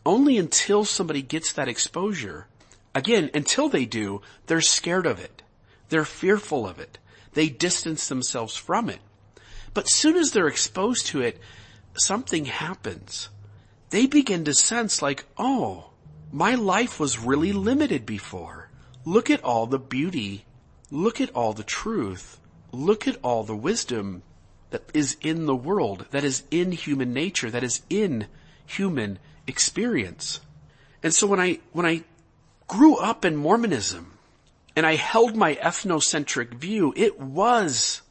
Only 0.06 0.38
until 0.38 0.86
somebody 0.86 1.22
gets 1.22 1.52
that 1.54 1.68
exposure, 1.68 2.48
again, 2.96 3.30
until 3.34 3.70
they 3.70 3.86
do, 3.86 4.22
they're 4.46 4.62
scared 4.62 5.06
of 5.06 5.20
it. 5.20 5.44
They're 5.90 6.06
fearful 6.06 6.68
of 6.68 6.80
it. 6.80 6.98
They 7.34 7.50
distance 7.50 8.08
themselves 8.08 8.56
from 8.56 8.90
it. 8.90 9.00
But 9.78 9.88
soon 9.88 10.16
as 10.16 10.32
they're 10.32 10.48
exposed 10.48 11.06
to 11.10 11.22
it, 11.22 11.40
something 11.94 12.46
happens. 12.46 13.30
They 13.92 14.08
begin 14.08 14.44
to 14.46 14.56
sense 14.56 15.04
like, 15.04 15.26
oh, 15.38 15.92
my 16.32 16.56
life 16.56 17.00
was 17.00 17.20
really 17.20 17.54
limited 17.54 18.04
before. 18.04 18.72
Look 19.06 19.30
at 19.30 19.44
all 19.44 19.68
the 19.68 19.78
beauty. 19.78 20.46
Look 20.90 21.22
at 21.22 21.30
all 21.36 21.54
the 21.54 21.64
truth. 21.64 22.40
Look 22.72 23.08
at 23.08 23.20
all 23.22 23.44
the 23.44 23.56
wisdom 23.56 24.24
that 24.72 24.82
is 24.96 25.16
in 25.22 25.46
the 25.46 25.56
world, 25.56 26.08
that 26.10 26.24
is 26.24 26.42
in 26.50 26.72
human 26.72 27.14
nature, 27.14 27.52
that 27.52 27.64
is 27.64 27.84
in 27.88 28.26
human 28.66 29.20
experience. 29.46 30.40
And 31.04 31.14
so 31.14 31.28
when 31.28 31.40
I, 31.40 31.60
when 31.72 31.86
I 31.86 32.04
grew 32.68 32.96
up 32.96 33.24
in 33.24 33.36
Mormonism 33.36 34.18
and 34.76 34.88
I 34.88 34.96
held 34.96 35.36
my 35.36 35.54
ethnocentric 35.54 36.56
view, 36.56 36.96
it 36.98 37.20
was 37.20 38.02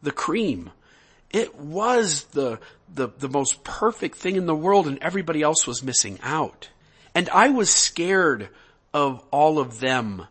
the 0.00 0.12
cream. 0.12 0.70
It 1.30 1.54
was 1.56 2.24
the, 2.24 2.58
the, 2.92 3.08
the 3.18 3.28
most 3.28 3.62
perfect 3.64 4.16
thing 4.16 4.36
in 4.36 4.46
the 4.46 4.54
world 4.54 4.86
and 4.86 4.98
everybody 5.00 5.42
else 5.42 5.66
was 5.66 5.82
missing 5.82 6.18
out. 6.22 6.70
And 7.14 7.28
I 7.30 7.50
was 7.50 7.70
scared 7.70 8.48
of 8.94 9.22
all 9.30 9.58
of 9.58 9.80
them 9.80 10.26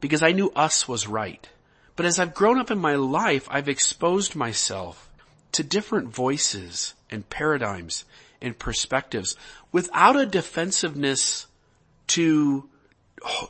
because 0.00 0.22
I 0.22 0.32
knew 0.32 0.50
us 0.50 0.86
was 0.86 1.08
right. 1.08 1.48
But 1.96 2.06
as 2.06 2.18
I've 2.18 2.34
grown 2.34 2.58
up 2.58 2.70
in 2.70 2.78
my 2.78 2.96
life, 2.96 3.46
I've 3.50 3.68
exposed 3.68 4.34
myself 4.34 5.10
to 5.52 5.62
different 5.62 6.08
voices 6.08 6.94
and 7.10 7.28
paradigms 7.28 8.04
and 8.40 8.58
perspectives 8.58 9.36
without 9.70 10.16
a 10.16 10.26
defensiveness 10.26 11.46
to 12.08 12.68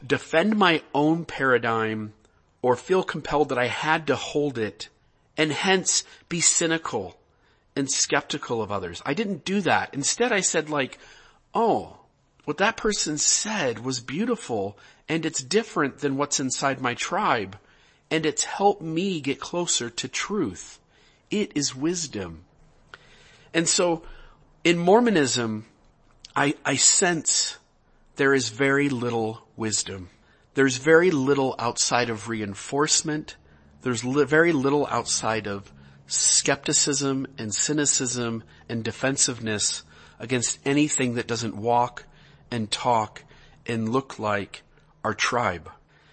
defend 0.06 0.56
my 0.56 0.82
own 0.94 1.24
paradigm 1.24 2.12
or 2.60 2.76
feel 2.76 3.02
compelled 3.02 3.48
that 3.48 3.58
I 3.58 3.66
had 3.66 4.08
to 4.08 4.16
hold 4.16 4.58
it 4.58 4.88
and 5.36 5.52
hence 5.52 6.04
be 6.28 6.40
cynical 6.40 7.16
and 7.74 7.90
skeptical 7.90 8.62
of 8.62 8.70
others. 8.70 9.02
I 9.06 9.14
didn't 9.14 9.44
do 9.44 9.60
that. 9.62 9.94
Instead 9.94 10.32
I 10.32 10.40
said 10.40 10.68
like, 10.68 10.98
oh, 11.54 11.96
what 12.44 12.58
that 12.58 12.76
person 12.76 13.18
said 13.18 13.84
was 13.84 14.00
beautiful 14.00 14.76
and 15.08 15.24
it's 15.24 15.42
different 15.42 15.98
than 15.98 16.16
what's 16.16 16.40
inside 16.40 16.80
my 16.80 16.94
tribe 16.94 17.56
and 18.10 18.26
it's 18.26 18.44
helped 18.44 18.82
me 18.82 19.20
get 19.20 19.40
closer 19.40 19.88
to 19.88 20.08
truth. 20.08 20.78
It 21.30 21.52
is 21.54 21.74
wisdom. 21.74 22.44
And 23.54 23.66
so 23.66 24.02
in 24.64 24.78
Mormonism, 24.78 25.64
I, 26.36 26.54
I 26.64 26.76
sense 26.76 27.56
there 28.16 28.34
is 28.34 28.50
very 28.50 28.88
little 28.88 29.46
wisdom. 29.56 30.10
There's 30.54 30.76
very 30.76 31.10
little 31.10 31.54
outside 31.58 32.10
of 32.10 32.28
reinforcement. 32.28 33.36
There's 33.82 34.04
li- 34.04 34.24
very 34.24 34.52
little 34.52 34.86
outside 34.86 35.46
of 35.46 35.72
skepticism 36.06 37.26
and 37.38 37.54
cynicism 37.54 38.44
and 38.68 38.82
defensiveness 38.82 39.84
against 40.18 40.58
anything 40.64 41.14
that 41.14 41.26
doesn't 41.26 41.56
walk 41.56 42.04
and 42.50 42.70
talk 42.70 43.24
and 43.66 43.88
look 43.88 44.18
like 44.18 44.62
our 45.04 45.14
tribe. 45.14 45.70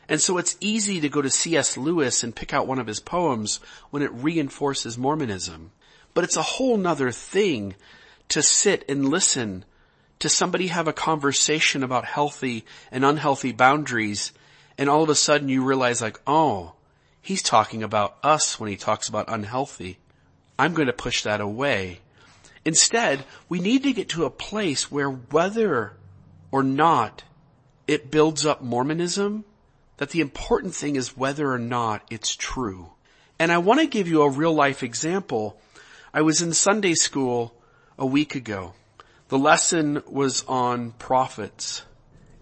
And 0.08 0.20
so 0.20 0.38
it's 0.38 0.58
easy 0.60 1.00
to 1.02 1.10
go 1.10 1.22
to 1.22 1.30
C.S. 1.30 1.78
Lewis 1.78 2.24
and 2.24 2.36
pick 2.36 2.54
out 2.54 2.66
one 2.66 2.80
of 2.80 2.88
his 2.88 3.00
poems 3.00 3.60
when 3.92 4.02
it 4.02 4.12
reinforces 4.14 4.98
Mormonism. 4.98 5.72
But 6.16 6.24
it's 6.24 6.38
a 6.38 6.42
whole 6.42 6.78
nother 6.78 7.12
thing 7.12 7.76
to 8.30 8.42
sit 8.42 8.84
and 8.90 9.10
listen 9.10 9.66
to 10.20 10.30
somebody 10.30 10.68
have 10.68 10.88
a 10.88 10.94
conversation 10.94 11.84
about 11.84 12.06
healthy 12.06 12.66
and 12.92 13.06
unhealthy 13.06 13.52
boundaries 13.52 14.34
and 14.78 14.90
all 14.90 15.04
of 15.04 15.10
a 15.10 15.16
sudden 15.16 15.50
you 15.50 15.64
realize 15.64 16.02
like, 16.02 16.20
oh, 16.26 16.74
he's 17.22 17.42
talking 17.42 17.84
about 17.84 18.18
us 18.24 18.60
when 18.60 18.70
he 18.70 18.78
talks 18.78 19.08
about 19.08 19.32
unhealthy. 19.32 20.00
I'm 20.58 20.74
going 20.74 20.88
to 20.88 20.94
push 20.94 21.24
that 21.24 21.42
away. 21.42 22.00
Instead, 22.66 23.24
we 23.48 23.60
need 23.60 23.84
to 23.84 23.94
get 23.94 24.10
to 24.10 24.26
a 24.26 24.30
place 24.30 24.92
where 24.92 25.10
whether 25.10 25.94
or 26.52 26.64
not 26.64 27.24
it 27.88 28.12
builds 28.12 28.46
up 28.46 28.62
Mormonism, 28.62 29.46
that 29.98 30.12
the 30.12 30.22
important 30.22 30.76
thing 30.76 30.96
is 30.96 31.18
whether 31.18 31.52
or 31.52 31.60
not 31.60 32.04
it's 32.10 32.36
true. 32.36 32.92
And 33.40 33.52
I 33.52 33.58
want 33.58 33.80
to 33.80 33.88
give 33.88 34.08
you 34.08 34.22
a 34.22 34.30
real 34.30 34.54
life 34.54 34.84
example. 34.84 35.60
I 36.14 36.22
was 36.22 36.42
in 36.42 36.54
Sunday 36.54 36.94
school 36.94 37.54
a 37.98 38.06
week 38.06 38.36
ago. 38.36 38.74
The 39.30 39.38
lesson 39.38 40.04
was 40.08 40.44
on 40.44 40.92
prophets. 40.92 41.84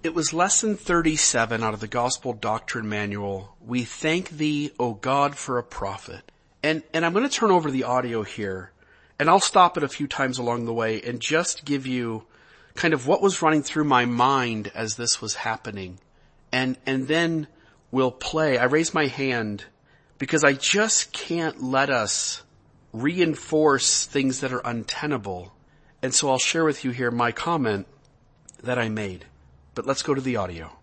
It 0.07 0.15
was 0.15 0.31
lesson 0.31 0.77
37 0.77 1.61
out 1.61 1.73
of 1.73 1.81
the 1.81 1.87
Gospel 1.89 2.31
Doctrine 2.31 2.87
Manual. 2.87 3.53
We 3.59 3.83
thank 3.83 4.29
thee, 4.29 4.71
O 4.79 4.93
God, 4.93 5.35
for 5.35 5.57
a 5.57 5.63
prophet. 5.63 6.31
And, 6.63 6.81
and 6.93 7.05
I'm 7.05 7.11
going 7.11 7.27
to 7.27 7.35
turn 7.35 7.51
over 7.51 7.69
the 7.69 7.83
audio 7.83 8.23
here 8.23 8.71
and 9.19 9.29
I'll 9.29 9.41
stop 9.41 9.75
it 9.75 9.83
a 9.83 9.89
few 9.89 10.07
times 10.07 10.37
along 10.37 10.63
the 10.63 10.73
way 10.73 11.01
and 11.01 11.19
just 11.19 11.65
give 11.65 11.85
you 11.85 12.23
kind 12.73 12.93
of 12.93 13.05
what 13.05 13.21
was 13.21 13.41
running 13.41 13.63
through 13.63 13.83
my 13.83 14.05
mind 14.05 14.71
as 14.73 14.95
this 14.95 15.21
was 15.21 15.35
happening 15.35 15.99
and, 16.53 16.77
and 16.85 17.09
then 17.09 17.47
we'll 17.91 18.09
play. 18.09 18.57
I 18.57 18.63
raise 18.63 18.93
my 18.93 19.07
hand 19.07 19.65
because 20.19 20.45
I 20.45 20.53
just 20.53 21.11
can't 21.11 21.61
let 21.61 21.89
us 21.89 22.43
reinforce 22.93 24.05
things 24.05 24.39
that 24.39 24.53
are 24.53 24.61
untenable. 24.63 25.53
And 26.01 26.13
so 26.13 26.29
I'll 26.29 26.39
share 26.39 26.63
with 26.63 26.85
you 26.85 26.91
here 26.91 27.11
my 27.11 27.33
comment 27.33 27.87
that 28.63 28.79
I 28.79 28.87
made. 28.87 29.25
But 29.77 29.86
let's 29.86 30.01
go 30.01 30.15
to 30.15 30.22
the 30.22 30.38
audio. 30.38 30.75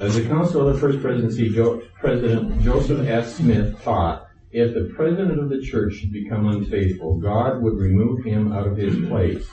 As 0.00 0.16
the 0.16 0.26
Council 0.26 0.66
of 0.66 0.74
the 0.74 0.80
First 0.80 1.00
Presidency, 1.00 1.50
jo- 1.50 1.82
President 2.00 2.60
Joseph 2.62 3.06
S. 3.06 3.36
Smith 3.36 3.80
taught, 3.84 4.26
if 4.50 4.74
the 4.74 4.92
President 4.96 5.38
of 5.38 5.48
the 5.48 5.60
Church 5.60 5.94
should 5.94 6.12
become 6.12 6.48
unfaithful, 6.48 7.20
God 7.20 7.62
would 7.62 7.74
remove 7.74 8.24
him 8.24 8.52
out 8.52 8.66
of 8.66 8.76
his 8.76 9.06
place. 9.06 9.48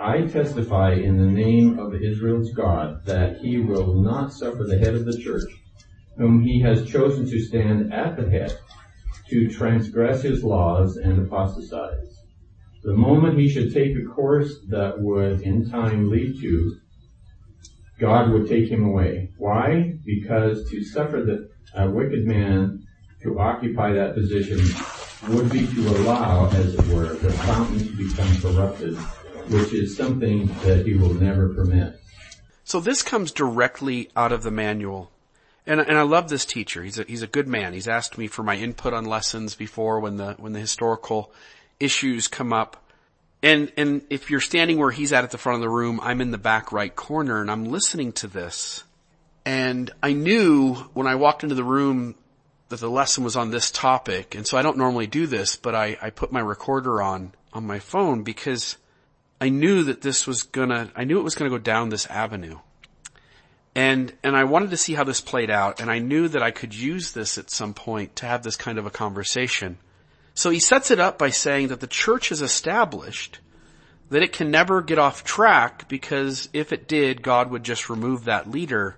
I 0.00 0.22
testify 0.22 0.94
in 0.94 1.18
the 1.18 1.30
name 1.30 1.78
of 1.78 1.94
Israel's 1.94 2.50
God 2.52 3.04
that 3.04 3.40
he 3.42 3.58
will 3.58 3.92
not 3.92 4.32
suffer 4.32 4.64
the 4.64 4.78
head 4.78 4.94
of 4.94 5.04
the 5.04 5.18
church, 5.18 5.52
whom 6.16 6.40
he 6.42 6.62
has 6.62 6.90
chosen 6.90 7.26
to 7.26 7.44
stand 7.44 7.92
at 7.92 8.16
the 8.16 8.30
head, 8.30 8.58
to 9.28 9.50
transgress 9.50 10.22
his 10.22 10.42
laws 10.42 10.96
and 10.96 11.26
apostatize. 11.26 12.22
The 12.84 12.94
moment 12.94 13.38
he 13.38 13.50
should 13.50 13.74
take 13.74 13.94
a 13.98 14.14
course 14.14 14.50
that 14.70 14.98
would 14.98 15.42
in 15.42 15.68
time 15.68 16.08
lead 16.08 16.40
to, 16.40 16.80
God 17.98 18.30
would 18.30 18.48
take 18.48 18.68
him 18.68 18.84
away. 18.84 19.30
Why? 19.38 19.94
Because 20.04 20.68
to 20.70 20.84
suffer 20.84 21.22
the 21.22 21.50
a 21.74 21.90
wicked 21.90 22.24
man 22.24 22.86
to 23.22 23.38
occupy 23.38 23.92
that 23.92 24.14
position 24.14 24.60
would 25.28 25.50
be 25.50 25.66
to 25.66 25.88
allow, 25.88 26.48
as 26.50 26.74
it 26.74 26.86
were, 26.88 27.14
the 27.14 27.32
fountain 27.32 27.78
to 27.78 27.96
become 27.96 28.40
corrupted, 28.40 28.96
which 29.48 29.72
is 29.72 29.96
something 29.96 30.46
that 30.62 30.84
he 30.86 30.94
will 30.94 31.14
never 31.14 31.48
permit. 31.54 32.00
So 32.64 32.80
this 32.80 33.02
comes 33.02 33.32
directly 33.32 34.10
out 34.14 34.32
of 34.32 34.42
the 34.42 34.50
manual. 34.50 35.10
And, 35.66 35.80
and 35.80 35.96
I 35.96 36.02
love 36.02 36.28
this 36.28 36.44
teacher. 36.44 36.82
He's 36.82 36.98
a, 36.98 37.04
he's 37.04 37.22
a 37.22 37.26
good 37.26 37.48
man. 37.48 37.72
He's 37.72 37.88
asked 37.88 38.18
me 38.18 38.26
for 38.26 38.42
my 38.42 38.56
input 38.56 38.92
on 38.92 39.06
lessons 39.06 39.54
before 39.54 39.98
when 40.00 40.18
the, 40.18 40.34
when 40.34 40.52
the 40.52 40.60
historical 40.60 41.32
issues 41.80 42.28
come 42.28 42.52
up. 42.52 42.83
And, 43.44 43.70
and 43.76 44.00
if 44.08 44.30
you're 44.30 44.40
standing 44.40 44.78
where 44.78 44.90
he's 44.90 45.12
at 45.12 45.22
at 45.22 45.30
the 45.30 45.36
front 45.36 45.56
of 45.56 45.60
the 45.60 45.68
room, 45.68 46.00
I'm 46.02 46.22
in 46.22 46.30
the 46.30 46.38
back 46.38 46.72
right 46.72 46.96
corner 46.96 47.42
and 47.42 47.50
I'm 47.50 47.66
listening 47.66 48.12
to 48.12 48.26
this. 48.26 48.84
And 49.44 49.90
I 50.02 50.14
knew 50.14 50.76
when 50.94 51.06
I 51.06 51.16
walked 51.16 51.42
into 51.42 51.54
the 51.54 51.62
room 51.62 52.14
that 52.70 52.80
the 52.80 52.88
lesson 52.88 53.22
was 53.22 53.36
on 53.36 53.50
this 53.50 53.70
topic. 53.70 54.34
And 54.34 54.46
so 54.46 54.56
I 54.56 54.62
don't 54.62 54.78
normally 54.78 55.06
do 55.06 55.26
this, 55.26 55.56
but 55.56 55.74
I, 55.74 55.98
I 56.00 56.08
put 56.08 56.32
my 56.32 56.40
recorder 56.40 57.02
on, 57.02 57.34
on 57.52 57.66
my 57.66 57.80
phone 57.80 58.22
because 58.22 58.78
I 59.42 59.50
knew 59.50 59.82
that 59.82 60.00
this 60.00 60.26
was 60.26 60.44
gonna, 60.44 60.90
I 60.96 61.04
knew 61.04 61.20
it 61.20 61.24
was 61.24 61.34
gonna 61.34 61.50
go 61.50 61.58
down 61.58 61.90
this 61.90 62.06
avenue. 62.06 62.60
And, 63.74 64.10
and 64.22 64.34
I 64.34 64.44
wanted 64.44 64.70
to 64.70 64.78
see 64.78 64.94
how 64.94 65.04
this 65.04 65.20
played 65.20 65.50
out 65.50 65.82
and 65.82 65.90
I 65.90 65.98
knew 65.98 66.28
that 66.28 66.42
I 66.42 66.50
could 66.50 66.74
use 66.74 67.12
this 67.12 67.36
at 67.36 67.50
some 67.50 67.74
point 67.74 68.16
to 68.16 68.26
have 68.26 68.42
this 68.42 68.56
kind 68.56 68.78
of 68.78 68.86
a 68.86 68.90
conversation. 68.90 69.76
So 70.34 70.50
he 70.50 70.58
sets 70.58 70.90
it 70.90 70.98
up 70.98 71.16
by 71.16 71.30
saying 71.30 71.68
that 71.68 71.80
the 71.80 71.86
church 71.86 72.28
has 72.30 72.42
established 72.42 73.38
that 74.10 74.22
it 74.22 74.32
can 74.32 74.50
never 74.50 74.82
get 74.82 74.98
off 74.98 75.24
track 75.24 75.88
because 75.88 76.48
if 76.52 76.72
it 76.72 76.86
did, 76.86 77.22
God 77.22 77.50
would 77.50 77.64
just 77.64 77.88
remove 77.88 78.24
that 78.24 78.50
leader. 78.50 78.96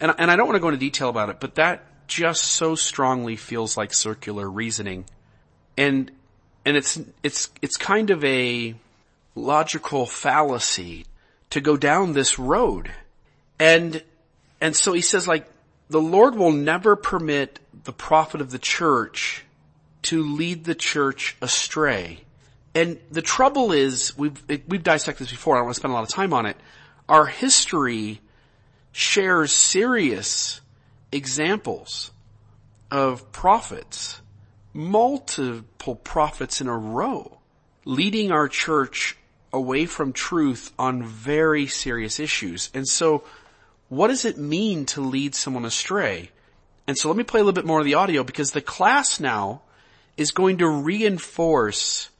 And, 0.00 0.14
and 0.16 0.30
I 0.30 0.36
don't 0.36 0.46
want 0.46 0.56
to 0.56 0.60
go 0.60 0.68
into 0.68 0.80
detail 0.80 1.08
about 1.08 1.28
it, 1.28 1.40
but 1.40 1.56
that 1.56 1.84
just 2.06 2.44
so 2.44 2.74
strongly 2.74 3.36
feels 3.36 3.76
like 3.76 3.92
circular 3.92 4.48
reasoning. 4.48 5.04
And, 5.76 6.10
and 6.64 6.76
it's, 6.76 7.00
it's, 7.22 7.50
it's 7.60 7.76
kind 7.76 8.10
of 8.10 8.24
a 8.24 8.74
logical 9.34 10.06
fallacy 10.06 11.06
to 11.50 11.60
go 11.60 11.76
down 11.76 12.12
this 12.12 12.38
road. 12.38 12.90
And, 13.58 14.02
and 14.60 14.74
so 14.74 14.92
he 14.92 15.00
says 15.00 15.28
like, 15.28 15.46
the 15.88 16.00
Lord 16.00 16.36
will 16.36 16.52
never 16.52 16.96
permit 16.96 17.58
the 17.84 17.92
prophet 17.92 18.40
of 18.40 18.50
the 18.50 18.58
church 18.58 19.44
to 20.02 20.22
lead 20.22 20.64
the 20.64 20.74
church 20.74 21.36
astray. 21.40 22.20
And 22.74 22.98
the 23.10 23.22
trouble 23.22 23.72
is, 23.72 24.16
we've, 24.16 24.42
we've 24.68 24.82
dissected 24.82 25.26
this 25.26 25.32
before, 25.32 25.56
I 25.56 25.58
don't 25.58 25.66
want 25.66 25.74
to 25.74 25.80
spend 25.80 25.92
a 25.92 25.94
lot 25.94 26.04
of 26.04 26.08
time 26.08 26.32
on 26.32 26.46
it. 26.46 26.56
Our 27.08 27.26
history 27.26 28.20
shares 28.92 29.52
serious 29.52 30.60
examples 31.12 32.12
of 32.90 33.30
prophets, 33.32 34.20
multiple 34.72 35.96
prophets 35.96 36.60
in 36.60 36.68
a 36.68 36.76
row, 36.76 37.38
leading 37.84 38.30
our 38.30 38.48
church 38.48 39.16
away 39.52 39.86
from 39.86 40.12
truth 40.12 40.72
on 40.78 41.02
very 41.02 41.66
serious 41.66 42.20
issues. 42.20 42.70
And 42.72 42.86
so 42.86 43.24
what 43.88 44.08
does 44.08 44.24
it 44.24 44.38
mean 44.38 44.86
to 44.86 45.00
lead 45.00 45.34
someone 45.34 45.64
astray? 45.64 46.30
And 46.86 46.96
so 46.96 47.08
let 47.08 47.16
me 47.16 47.24
play 47.24 47.40
a 47.40 47.44
little 47.44 47.54
bit 47.54 47.66
more 47.66 47.80
of 47.80 47.84
the 47.84 47.94
audio 47.94 48.22
because 48.22 48.52
the 48.52 48.60
class 48.60 49.18
now 49.18 49.62
is 50.20 50.32
going 50.32 50.58
to 50.58 50.68
reinforce 50.68 52.10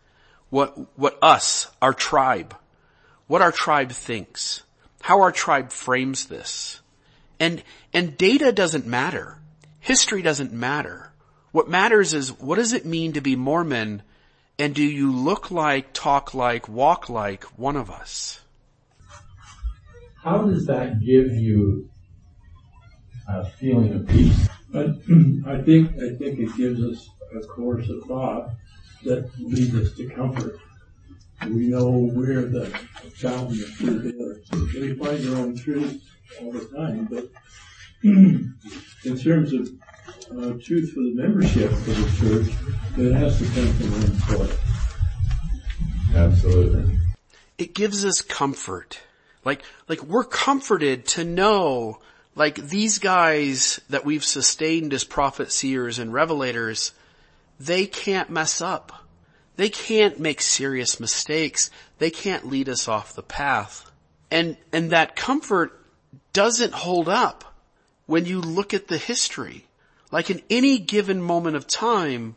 what, 0.49 0.99
what 0.99 1.19
us, 1.21 1.71
our 1.83 1.93
tribe, 1.93 2.57
what 3.27 3.43
our 3.43 3.53
tribe 3.53 3.93
thinks, 3.93 4.63
how 5.03 5.21
our 5.21 5.31
tribe 5.31 5.71
frames 5.71 6.25
this. 6.25 6.81
And, 7.39 7.63
and 7.93 8.17
data 8.17 8.53
doesn't 8.53 8.87
matter. 8.87 9.37
History 9.81 10.23
doesn't 10.23 10.51
matter. 10.51 11.13
What 11.53 11.69
matters 11.69 12.15
is 12.15 12.33
what 12.41 12.57
does 12.57 12.73
it 12.73 12.87
mean 12.87 13.13
to 13.13 13.21
be 13.21 13.37
Mormon 13.37 14.03
and 14.59 14.75
do 14.75 14.83
you 14.83 15.13
look 15.13 15.51
like, 15.51 15.93
talk 15.93 16.33
like, 16.33 16.71
walk 16.71 17.11
like 17.11 17.45
one 17.59 17.77
of 17.77 17.91
us? 17.91 18.41
How 20.25 20.39
does 20.39 20.65
that 20.67 21.01
give 21.01 21.33
you 21.33 21.91
a 23.29 23.45
feeling 23.45 23.93
of 23.93 24.09
peace? 24.09 24.49
But 24.71 24.87
I 25.47 25.61
think 25.61 25.93
I 25.97 26.17
think 26.17 26.39
it 26.39 26.57
gives 26.57 26.83
us 26.83 27.11
a 27.35 27.47
course 27.47 27.89
of 27.89 28.05
thought 28.05 28.51
that 29.05 29.31
leads 29.39 29.75
us 29.75 29.97
to 29.97 30.09
comfort. 30.11 30.59
We 31.47 31.69
know 31.69 31.91
where 31.91 32.43
the 32.43 32.67
fountain 33.17 33.63
of 33.63 33.75
truth 33.77 34.15
is. 34.15 34.73
They 34.75 34.95
find 34.95 35.19
their 35.19 35.37
own 35.39 35.57
truth 35.57 36.03
all 36.41 36.53
the 36.53 36.67
time, 36.77 37.09
but 37.11 37.29
in 38.03 39.19
terms 39.19 39.53
of 39.53 39.69
uh, 40.31 40.53
truth 40.63 40.93
for 40.93 41.01
the 41.01 41.13
membership 41.15 41.73
of 41.73 41.87
the 41.87 41.95
church, 42.19 42.55
it 42.99 43.13
has 43.15 43.39
to 43.39 43.45
come 43.47 43.73
from 43.75 43.93
one 43.93 44.19
source. 44.21 44.59
Absolutely. 46.15 46.99
It 47.59 47.75
gives 47.75 48.05
us 48.05 48.21
comfort. 48.21 49.01
Like, 49.45 49.63
like 49.89 50.03
we're 50.03 50.25
comforted 50.25 51.07
to 51.09 51.25
know, 51.25 52.01
like 52.35 52.57
these 52.57 52.99
guys 52.99 53.81
that 53.89 54.05
we've 54.05 54.25
sustained 54.25 54.93
as 54.93 55.05
prophet 55.05 55.53
seers 55.53 55.99
and 55.99 56.13
revelators, 56.13 56.93
they 57.61 57.87
can't 57.87 58.31
mess 58.31 58.63
up. 58.63 59.05
They 59.57 59.69
can't 59.69 60.19
make 60.19 60.41
serious 60.41 60.99
mistakes. 60.99 61.71
They 61.99 62.11
can't 62.11 62.49
lead 62.49 62.71
us 62.71 62.89
off 62.89 63.15
the 63.15 63.23
path. 63.23 63.91
And, 64.31 64.57
and 64.73 64.91
that 64.91 65.15
comfort 65.15 65.79
doesn't 66.33 66.73
hold 66.73 67.09
up 67.09 67.55
when 68.07 68.25
you 68.25 68.41
look 68.41 68.73
at 68.73 68.89
the 68.89 68.97
history. 68.97 69.67
Like 70.11 70.31
in 70.31 70.43
any 70.49 70.79
given 70.79 71.21
moment 71.21 71.57
of 71.57 71.67
time, 71.67 72.35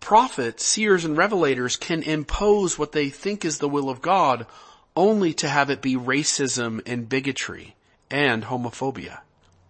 prophets, 0.00 0.64
seers, 0.64 1.06
and 1.06 1.16
revelators 1.16 1.80
can 1.80 2.02
impose 2.02 2.78
what 2.78 2.92
they 2.92 3.08
think 3.08 3.46
is 3.46 3.58
the 3.58 3.68
will 3.68 3.88
of 3.88 4.02
God 4.02 4.46
only 4.94 5.32
to 5.34 5.48
have 5.48 5.70
it 5.70 5.80
be 5.80 5.96
racism 5.96 6.82
and 6.86 7.08
bigotry 7.08 7.74
and 8.10 8.44
homophobia. 8.44 9.20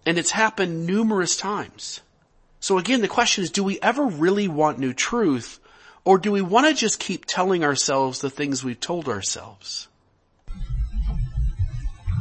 And 0.04 0.18
it's 0.18 0.32
happened 0.32 0.86
numerous 0.86 1.36
times. 1.36 2.00
So 2.66 2.78
again, 2.78 3.00
the 3.00 3.06
question 3.06 3.44
is, 3.44 3.52
do 3.52 3.62
we 3.62 3.78
ever 3.80 4.04
really 4.04 4.48
want 4.48 4.80
new 4.80 4.92
truth 4.92 5.60
or 6.04 6.18
do 6.18 6.32
we 6.32 6.42
want 6.42 6.66
to 6.66 6.74
just 6.74 6.98
keep 6.98 7.24
telling 7.24 7.62
ourselves 7.62 8.18
the 8.18 8.28
things 8.28 8.64
we've 8.64 8.80
told 8.80 9.08
ourselves? 9.08 9.86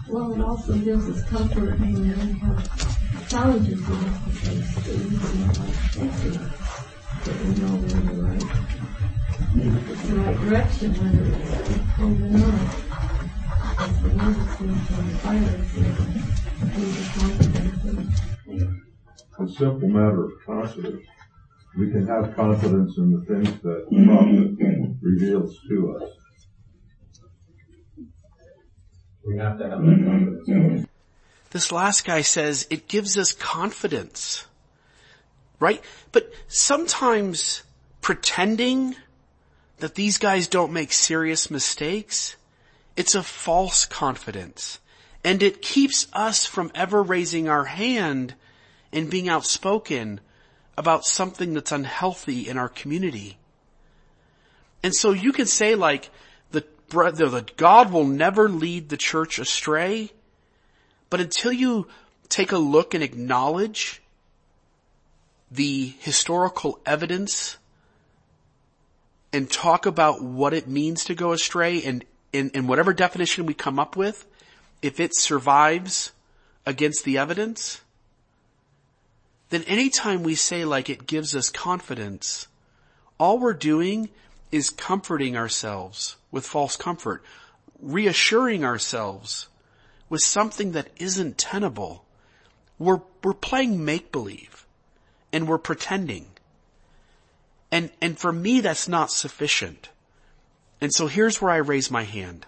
Well, 0.07 0.33
it 0.35 0.41
also 0.41 0.77
gives 0.77 1.09
us 1.09 1.27
comfort 1.29 1.79
when 1.79 1.93
we 1.99 2.09
have 2.09 3.27
challenges 3.27 3.79
we 3.89 3.95
have 3.95 4.23
to 4.23 4.29
face 4.29 4.75
that 4.75 4.85
we 4.85 5.17
can 5.17 5.47
like 5.47 6.53
that 7.25 7.37
we 7.41 7.49
know 7.55 7.73
we're 7.81 7.97
in 7.97 8.05
the 8.05 8.13
right, 8.21 8.45
the 10.05 10.15
right 10.15 10.37
direction, 10.41 10.93
whether 10.93 11.25
it's 11.25 11.89
pulled 11.95 12.21
or 12.21 12.29
not. 12.29 12.69
As 13.79 13.93
the 13.99 14.09
Lord 14.13 14.37
is 14.37 14.53
going 14.57 15.09
to 15.09 15.15
fire 15.25 15.41
us 15.41 15.73
and 16.61 16.69
be 16.75 16.85
the 16.85 17.03
confidence 17.17 18.25
a 19.39 19.47
simple 19.47 19.89
matter 19.89 20.25
of 20.25 20.31
confidence. 20.45 21.05
We 21.77 21.91
can 21.91 22.07
have 22.07 22.35
confidence 22.35 22.97
in 22.97 23.11
the 23.11 23.25
things 23.25 23.61
that 23.61 23.85
the 23.89 24.05
prophet 24.05 24.95
reveals 25.01 25.59
to 25.69 25.97
us. 25.97 26.09
We 29.25 29.37
have 29.37 29.57
to 29.57 29.69
have 29.69 29.81
that 29.81 30.03
confidence. 30.05 30.87
This 31.51 31.71
last 31.71 32.05
guy 32.05 32.21
says 32.21 32.67
it 32.69 32.87
gives 32.87 33.17
us 33.17 33.33
confidence. 33.33 34.45
Right? 35.59 35.83
But 36.11 36.31
sometimes 36.47 37.63
pretending 38.01 38.95
that 39.79 39.95
these 39.95 40.17
guys 40.17 40.47
don't 40.47 40.71
make 40.71 40.93
serious 40.93 41.49
mistakes, 41.49 42.35
it's 42.95 43.15
a 43.15 43.23
false 43.23 43.85
confidence. 43.85 44.79
And 45.23 45.41
it 45.41 45.61
keeps 45.61 46.07
us 46.13 46.45
from 46.45 46.71
ever 46.75 47.01
raising 47.01 47.49
our 47.49 47.65
hand 47.65 48.35
and 48.91 49.09
being 49.09 49.29
outspoken 49.29 50.19
about 50.77 51.05
something 51.05 51.53
that's 51.53 51.71
unhealthy 51.71 52.47
in 52.47 52.57
our 52.57 52.69
community. 52.69 53.37
And 54.83 54.93
so 54.93 55.11
you 55.11 55.31
can 55.31 55.45
say 55.45 55.75
like, 55.75 56.09
the, 56.51 56.65
the 56.89 57.45
God 57.57 57.91
will 57.91 58.05
never 58.05 58.49
lead 58.49 58.89
the 58.89 58.97
church 58.97 59.39
astray, 59.39 60.11
but 61.09 61.21
until 61.21 61.51
you 61.51 61.87
take 62.29 62.51
a 62.51 62.57
look 62.57 62.93
and 62.93 63.03
acknowledge 63.03 64.01
the 65.51 65.93
historical 65.99 66.79
evidence 66.85 67.57
and 69.31 69.49
talk 69.49 69.85
about 69.85 70.21
what 70.21 70.53
it 70.53 70.67
means 70.67 71.05
to 71.05 71.15
go 71.15 71.31
astray 71.31 71.83
and 71.83 72.05
in, 72.31 72.49
in 72.51 72.67
whatever 72.67 72.93
definition 72.93 73.45
we 73.45 73.53
come 73.53 73.79
up 73.79 73.95
with, 73.95 74.25
if 74.81 74.99
it 74.99 75.15
survives 75.15 76.11
against 76.65 77.05
the 77.05 77.17
evidence, 77.17 77.81
then 79.49 79.63
anytime 79.63 80.23
we 80.23 80.35
say 80.35 80.65
like 80.65 80.89
it 80.89 81.07
gives 81.07 81.35
us 81.35 81.49
confidence, 81.49 82.47
all 83.19 83.39
we're 83.39 83.53
doing 83.53 84.09
is 84.51 84.69
comforting 84.69 85.37
ourselves 85.37 86.17
with 86.31 86.45
false 86.45 86.75
comfort, 86.75 87.23
reassuring 87.79 88.63
ourselves 88.63 89.47
with 90.09 90.21
something 90.21 90.71
that 90.73 90.89
isn't 90.97 91.37
tenable. 91.37 92.05
We're, 92.79 93.01
we're 93.23 93.33
playing 93.33 93.83
make 93.83 94.11
believe 94.11 94.65
and 95.31 95.47
we're 95.47 95.57
pretending. 95.57 96.27
And, 97.71 97.91
and 98.01 98.17
for 98.17 98.31
me, 98.31 98.61
that's 98.61 98.87
not 98.87 99.11
sufficient. 99.11 99.89
And 100.79 100.93
so 100.93 101.07
here's 101.07 101.41
where 101.41 101.51
I 101.51 101.57
raise 101.57 101.89
my 101.89 102.03
hand. 102.03 102.45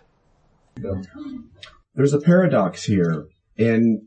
There's 1.96 2.14
a 2.14 2.20
paradox 2.22 2.84
here. 2.84 3.28
And 3.58 4.07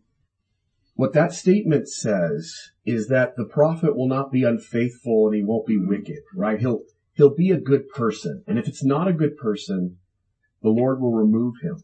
what 1.00 1.14
that 1.14 1.32
statement 1.32 1.88
says 1.88 2.52
is 2.84 3.08
that 3.08 3.34
the 3.34 3.46
prophet 3.46 3.96
will 3.96 4.06
not 4.06 4.30
be 4.30 4.44
unfaithful 4.44 5.28
and 5.28 5.34
he 5.34 5.42
won't 5.42 5.66
be 5.66 5.78
wicked, 5.78 6.18
right? 6.36 6.60
He'll, 6.60 6.80
he'll 7.14 7.34
be 7.34 7.50
a 7.52 7.58
good 7.58 7.88
person. 7.88 8.44
And 8.46 8.58
if 8.58 8.68
it's 8.68 8.84
not 8.84 9.08
a 9.08 9.14
good 9.14 9.38
person, 9.38 9.96
the 10.62 10.68
Lord 10.68 11.00
will 11.00 11.14
remove 11.14 11.54
him. 11.62 11.82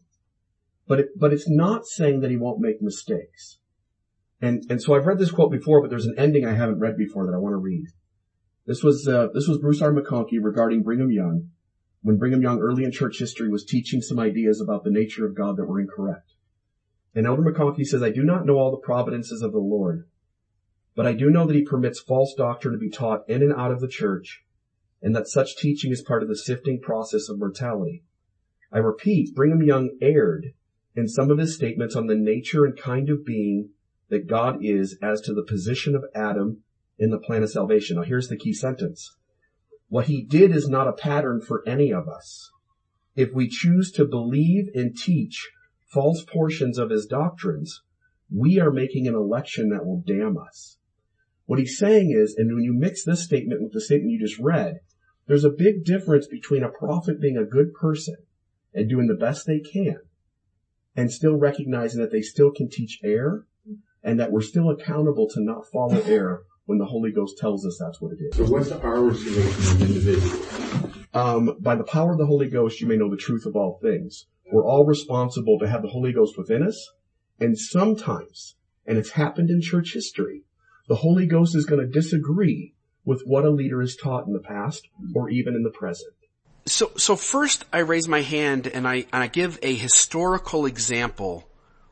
But 0.87 0.99
it, 0.99 1.07
but 1.17 1.33
it's 1.33 1.49
not 1.49 1.87
saying 1.87 2.19
that 2.19 2.29
he 2.29 2.37
won't 2.37 2.59
make 2.59 2.79
mistakes. 2.79 3.57
And, 4.39 4.63
and 4.69 4.79
so 4.79 4.93
I've 4.93 5.07
read 5.07 5.17
this 5.17 5.31
quote 5.31 5.51
before, 5.51 5.81
but 5.81 5.89
there's 5.89 6.05
an 6.05 6.19
ending 6.19 6.45
I 6.45 6.53
haven't 6.53 6.79
read 6.79 6.95
before 6.95 7.25
that 7.25 7.33
I 7.33 7.39
want 7.39 7.53
to 7.53 7.57
read. 7.57 7.87
This 8.67 8.83
was, 8.83 9.07
uh, 9.07 9.29
this 9.33 9.47
was 9.47 9.57
Bruce 9.57 9.81
R. 9.81 9.91
McConkie 9.91 10.37
regarding 10.39 10.83
Brigham 10.83 11.09
Young, 11.09 11.49
when 12.03 12.19
Brigham 12.19 12.43
Young 12.43 12.59
early 12.59 12.83
in 12.83 12.91
church 12.91 13.17
history 13.17 13.49
was 13.49 13.65
teaching 13.65 13.99
some 13.99 14.19
ideas 14.19 14.61
about 14.61 14.83
the 14.83 14.91
nature 14.91 15.25
of 15.25 15.35
God 15.35 15.57
that 15.57 15.65
were 15.65 15.79
incorrect. 15.79 16.33
And 17.15 17.25
Elder 17.25 17.41
McConkie 17.41 17.85
says, 17.85 18.03
I 18.03 18.11
do 18.11 18.23
not 18.23 18.45
know 18.45 18.57
all 18.57 18.71
the 18.71 18.77
providences 18.77 19.41
of 19.41 19.51
the 19.51 19.59
Lord, 19.59 20.07
but 20.95 21.07
I 21.07 21.13
do 21.13 21.29
know 21.29 21.45
that 21.47 21.55
he 21.55 21.63
permits 21.63 21.99
false 21.99 22.33
doctrine 22.37 22.73
to 22.73 22.79
be 22.79 22.89
taught 22.89 23.27
in 23.27 23.41
and 23.41 23.53
out 23.53 23.71
of 23.71 23.79
the 23.79 23.87
church, 23.87 24.43
and 25.01 25.15
that 25.15 25.27
such 25.27 25.57
teaching 25.57 25.91
is 25.91 26.01
part 26.01 26.21
of 26.21 26.29
the 26.29 26.35
sifting 26.35 26.79
process 26.79 27.29
of 27.29 27.39
mortality. 27.39 28.03
I 28.71 28.79
repeat, 28.79 29.33
Brigham 29.33 29.63
Young 29.63 29.97
erred 30.01 30.53
in 30.95 31.07
some 31.07 31.31
of 31.31 31.37
his 31.37 31.55
statements 31.55 31.95
on 31.95 32.07
the 32.07 32.15
nature 32.15 32.65
and 32.65 32.77
kind 32.77 33.09
of 33.09 33.25
being 33.25 33.69
that 34.09 34.27
God 34.27 34.59
is 34.61 34.97
as 35.01 35.21
to 35.21 35.33
the 35.33 35.43
position 35.43 35.95
of 35.95 36.05
Adam 36.15 36.63
in 36.97 37.11
the 37.11 37.19
plan 37.19 37.43
of 37.43 37.51
salvation. 37.51 37.97
Now 37.97 38.03
here's 38.03 38.29
the 38.29 38.37
key 38.37 38.53
sentence. 38.53 39.15
What 39.89 40.07
he 40.07 40.23
did 40.23 40.51
is 40.51 40.67
not 40.67 40.87
a 40.87 40.93
pattern 40.93 41.41
for 41.41 41.63
any 41.67 41.93
of 41.93 42.07
us. 42.07 42.51
If 43.15 43.33
we 43.33 43.47
choose 43.47 43.91
to 43.93 44.05
believe 44.05 44.69
and 44.73 44.97
teach 44.97 45.49
false 45.87 46.23
portions 46.23 46.77
of 46.77 46.89
his 46.89 47.05
doctrines, 47.05 47.81
we 48.33 48.59
are 48.59 48.71
making 48.71 49.07
an 49.07 49.15
election 49.15 49.69
that 49.69 49.85
will 49.85 50.03
damn 50.05 50.37
us. 50.37 50.77
What 51.45 51.59
he's 51.59 51.77
saying 51.77 52.11
is, 52.11 52.35
and 52.37 52.53
when 52.53 52.63
you 52.63 52.73
mix 52.73 53.03
this 53.03 53.23
statement 53.23 53.61
with 53.61 53.71
the 53.71 53.81
statement 53.81 54.11
you 54.11 54.19
just 54.19 54.39
read, 54.39 54.81
there's 55.27 55.45
a 55.45 55.49
big 55.49 55.83
difference 55.85 56.27
between 56.27 56.63
a 56.63 56.69
prophet 56.69 57.21
being 57.21 57.37
a 57.37 57.45
good 57.45 57.73
person 57.73 58.17
and 58.73 58.89
doing 58.89 59.07
the 59.07 59.15
best 59.15 59.45
they 59.45 59.59
can 59.59 59.99
and 60.95 61.11
still 61.11 61.35
recognizing 61.35 62.01
that 62.01 62.11
they 62.11 62.21
still 62.21 62.51
can 62.51 62.69
teach 62.69 62.99
error 63.03 63.45
and 64.03 64.19
that 64.19 64.31
we're 64.31 64.41
still 64.41 64.69
accountable 64.69 65.27
to 65.29 65.41
not 65.41 65.65
follow 65.71 66.01
error 66.01 66.43
when 66.65 66.77
the 66.77 66.85
Holy 66.85 67.11
Ghost 67.11 67.37
tells 67.37 67.65
us 67.65 67.77
that's 67.79 68.01
what 68.01 68.11
it 68.11 68.19
is. 68.21 68.35
So 68.35 68.45
what's 68.45 68.71
our 68.71 69.01
responsibility 69.01 69.49
as 69.49 69.81
individuals? 69.81 70.97
Um, 71.13 71.57
by 71.59 71.75
the 71.75 71.83
power 71.83 72.11
of 72.11 72.17
the 72.17 72.25
Holy 72.25 72.49
Ghost, 72.49 72.81
you 72.81 72.87
may 72.87 72.97
know 72.97 73.09
the 73.09 73.17
truth 73.17 73.45
of 73.45 73.55
all 73.55 73.79
things. 73.81 74.27
We're 74.51 74.65
all 74.65 74.85
responsible 74.85 75.59
to 75.59 75.67
have 75.67 75.81
the 75.81 75.89
Holy 75.89 76.13
Ghost 76.13 76.37
within 76.37 76.63
us. 76.63 76.91
And 77.39 77.57
sometimes, 77.57 78.55
and 78.85 78.97
it's 78.97 79.11
happened 79.11 79.49
in 79.49 79.61
church 79.61 79.93
history, 79.93 80.43
the 80.87 80.95
Holy 80.95 81.25
Ghost 81.25 81.55
is 81.55 81.65
going 81.65 81.81
to 81.81 81.91
disagree 81.91 82.73
with 83.05 83.23
what 83.25 83.45
a 83.45 83.49
leader 83.49 83.81
has 83.81 83.95
taught 83.95 84.27
in 84.27 84.33
the 84.33 84.39
past 84.39 84.87
or 85.15 85.29
even 85.29 85.55
in 85.55 85.63
the 85.63 85.69
present. 85.69 86.13
So, 86.65 86.91
so 86.97 87.15
first 87.15 87.65
I 87.71 87.79
raise 87.79 88.07
my 88.07 88.21
hand 88.21 88.67
and 88.67 88.87
I, 88.87 89.05
and 89.13 89.23
I 89.23 89.27
give 89.27 89.59
a 89.61 89.73
historical 89.73 90.65
example 90.65 91.47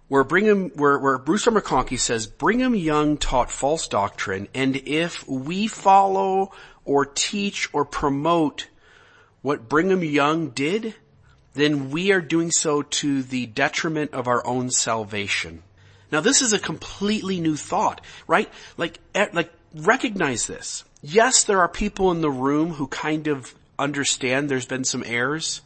where 0.07 0.23
Brigham, 0.23 0.71
where, 0.75 0.99
where 0.99 1.17
Bruce. 1.17 1.45
McConkie 1.45 1.99
says 1.99 2.27
Brigham 2.27 2.75
Young 2.75 3.17
taught 3.17 3.49
false 3.49 3.87
doctrine 3.87 4.47
and 4.53 4.75
if 4.75 5.27
we 5.27 5.67
follow 5.67 6.51
or 6.83 7.05
teach 7.05 7.69
or 7.73 7.85
promote 7.85 8.67
what 9.41 9.69
Brigham 9.69 10.03
Young 10.03 10.49
did, 10.49 10.95
then 11.55 11.89
we 11.89 12.11
are 12.11 12.21
doing 12.21 12.51
so 12.51 12.81
to 12.83 13.23
the 13.23 13.45
detriment 13.47 14.13
of 14.13 14.27
our 14.27 14.45
own 14.45 14.69
salvation. 14.69 15.63
Now 16.11 16.21
this 16.21 16.41
is 16.41 16.53
a 16.53 16.59
completely 16.59 17.39
new 17.39 17.55
thought, 17.55 18.01
right? 18.27 18.49
Like, 18.77 18.99
like 19.33 19.51
recognize 19.73 20.45
this. 20.45 20.83
Yes, 21.01 21.43
there 21.43 21.61
are 21.61 21.67
people 21.67 22.11
in 22.11 22.21
the 22.21 22.31
room 22.31 22.71
who 22.71 22.87
kind 22.87 23.27
of 23.27 23.53
understand 23.79 24.49
there's 24.49 24.65
been 24.65 24.83
some 24.83 25.03
errors. 25.05 25.61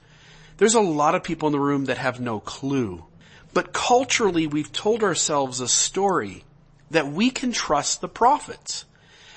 There's 0.57 0.75
a 0.75 0.81
lot 0.81 1.15
of 1.15 1.23
people 1.23 1.47
in 1.47 1.53
the 1.53 1.59
room 1.59 1.85
that 1.85 1.97
have 1.97 2.19
no 2.19 2.39
clue. 2.39 3.05
But 3.53 3.73
culturally 3.73 4.47
we've 4.47 4.71
told 4.71 5.03
ourselves 5.03 5.59
a 5.59 5.67
story 5.67 6.43
that 6.91 7.07
we 7.07 7.29
can 7.29 7.51
trust 7.51 8.01
the 8.01 8.07
prophets. 8.07 8.85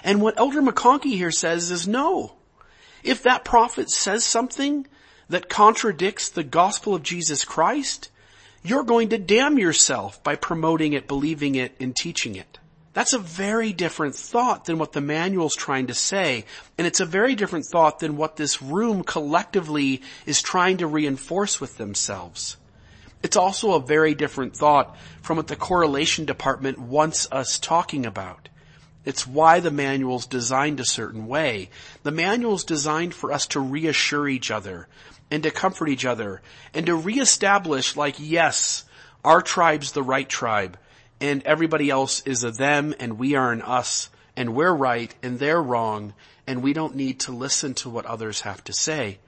And 0.05 0.21
what 0.21 0.39
Elder 0.39 0.61
McConkie 0.61 1.17
here 1.17 1.31
says 1.31 1.71
is 1.71 1.87
no. 1.89 2.35
If 3.03 3.23
that 3.23 3.45
prophet 3.45 3.91
says 3.91 4.25
something 4.25 4.87
that 5.29 5.49
contradicts 5.49 6.29
the 6.29 6.45
gospel 6.45 6.95
of 6.95 7.03
Jesus 7.03 7.45
Christ, 7.45 8.11
you're 8.63 8.85
going 8.85 9.09
to 9.11 9.19
damn 9.19 9.59
yourself 9.59 10.23
by 10.23 10.37
promoting 10.37 10.93
it, 10.93 11.09
believing 11.09 11.55
it, 11.55 11.75
and 11.81 11.95
teaching 11.95 12.37
it. 12.37 12.59
That's 12.93 13.15
a 13.15 13.19
very 13.19 13.73
different 13.73 14.15
thought 14.15 14.67
than 14.67 14.79
what 14.79 14.93
the 14.93 15.01
manual's 15.01 15.57
trying 15.57 15.87
to 15.87 15.95
say, 15.95 16.45
and 16.77 16.87
it's 16.87 17.01
a 17.01 17.07
very 17.07 17.35
different 17.35 17.65
thought 17.65 18.01
than 18.01 18.17
what 18.17 18.37
this 18.37 18.61
room 18.61 19.03
collectively 19.03 20.03
is 20.27 20.43
trying 20.43 20.77
to 20.79 20.87
reinforce 20.87 21.61
with 21.61 21.79
themselves. 21.79 22.59
It's 23.23 23.37
also 23.37 23.73
a 23.73 23.81
very 23.81 24.15
different 24.15 24.55
thought 24.55 24.97
from 25.23 25.39
what 25.39 25.47
the 25.47 25.57
correlation 25.57 26.27
department 26.27 26.79
wants 26.79 27.29
us 27.33 27.59
talking 27.59 28.05
about. 28.05 28.49
It's 29.05 29.27
why 29.27 29.61
the 29.61 29.71
manual's 29.71 30.27
designed 30.27 30.79
a 30.79 30.85
certain 30.85 31.27
way. 31.27 31.71
The 32.03 32.11
manual's 32.13 32.65
designed 32.65 33.15
for 33.15 33.33
us 33.33 33.47
to 33.49 33.61
reassure 33.61 34.29
each 34.29 34.51
other 34.51 34.87
and 35.33 35.45
to 35.45 35.51
comfort 35.51 35.89
each 35.89 36.05
other 36.05 36.43
and 36.75 36.85
to 36.85 36.95
reestablish 36.95 37.97
like, 37.97 38.17
yes, 38.19 38.85
our 39.25 39.41
tribe's 39.41 39.93
the 39.93 40.03
right 40.03 40.29
tribe 40.29 40.77
and 41.23 41.43
everybody 41.45 41.89
else 41.89 42.21
is 42.27 42.45
a 42.45 42.51
them 42.51 42.95
and 43.01 43.19
we 43.19 43.35
are 43.35 43.51
an 43.51 43.63
us 43.63 44.11
and 44.37 44.55
we're 44.55 44.75
right 44.75 45.15
and 45.23 45.39
they're 45.39 45.63
wrong 45.63 46.13
and 46.47 46.63
we 46.63 46.75
don't 46.75 46.95
need 46.95 47.19
to 47.21 47.33
listen 47.33 47.73
to 47.73 47.89
what 47.89 48.05
others 48.05 48.43
have 48.43 48.63
to 48.65 48.75
say. 48.75 49.19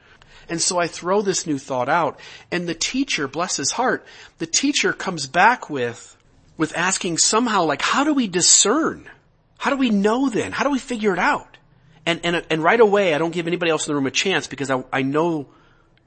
And 0.47 0.61
so 0.61 0.79
I 0.79 0.89
throw 0.89 1.23
this 1.23 1.47
new 1.47 1.59
thought 1.59 1.89
out 1.89 2.21
and 2.53 2.69
the 2.69 2.75
teacher, 2.75 3.27
bless 3.27 3.57
his 3.57 3.73
heart, 3.73 4.05
the 4.37 4.47
teacher 4.47 4.93
comes 4.93 5.27
back 5.27 5.71
with, 5.71 6.19
with 6.59 6.77
asking 6.77 7.17
somehow 7.17 7.65
like, 7.65 7.81
how 7.81 8.05
do 8.05 8.13
we 8.13 8.27
discern? 8.27 9.09
How 9.57 9.71
do 9.71 9.79
we 9.79 9.89
know 9.89 10.29
then? 10.29 10.53
How 10.53 10.65
do 10.65 10.71
we 10.71 10.79
figure 10.79 11.15
it 11.15 11.19
out? 11.19 11.57
And, 12.05 12.21
and, 12.25 12.45
and 12.51 12.63
right 12.63 12.81
away, 12.81 13.15
I 13.15 13.19
don't 13.19 13.33
give 13.33 13.47
anybody 13.47 13.71
else 13.71 13.87
in 13.87 13.91
the 13.91 13.95
room 13.95 14.07
a 14.07 14.11
chance 14.11 14.47
because 14.47 14.71
I, 14.71 14.85
I 14.93 15.01
know 15.01 15.49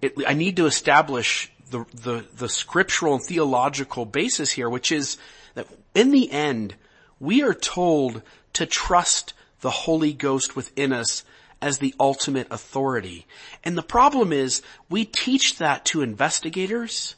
it, 0.01 0.13
I 0.27 0.33
need 0.33 0.57
to 0.57 0.65
establish 0.65 1.51
the, 1.71 1.85
the, 1.93 2.25
the 2.35 2.49
scriptural 2.49 3.15
and 3.15 3.23
theological 3.23 4.05
basis 4.05 4.51
here, 4.51 4.69
which 4.69 4.91
is 4.91 5.17
that 5.55 5.67
in 5.93 6.11
the 6.11 6.31
end, 6.31 6.75
we 7.19 7.43
are 7.43 7.53
told 7.53 8.21
to 8.53 8.65
trust 8.65 9.33
the 9.61 9.69
Holy 9.69 10.13
Ghost 10.13 10.55
within 10.55 10.93
us 10.93 11.23
as 11.61 11.79
the 11.79 11.95
ultimate 11.99 12.47
authority. 12.51 13.25
And 13.63 13.77
the 13.77 13.83
problem 13.83 14.31
is 14.31 14.61
we 14.89 15.05
teach 15.05 15.57
that 15.57 15.85
to 15.85 16.01
investigators, 16.01 17.15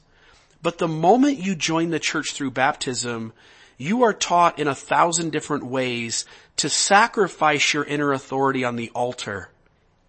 but 0.61 0.77
the 0.77 0.87
moment 0.87 1.39
you 1.39 1.55
join 1.55 1.89
the 1.89 1.99
church 1.99 2.33
through 2.33 2.51
baptism, 2.51 3.33
you 3.77 4.03
are 4.03 4.13
taught 4.13 4.59
in 4.59 4.67
a 4.67 4.75
thousand 4.75 5.31
different 5.31 5.65
ways 5.65 6.25
to 6.57 6.69
sacrifice 6.69 7.73
your 7.73 7.83
inner 7.83 8.11
authority 8.13 8.63
on 8.63 8.75
the 8.75 8.89
altar 8.91 9.49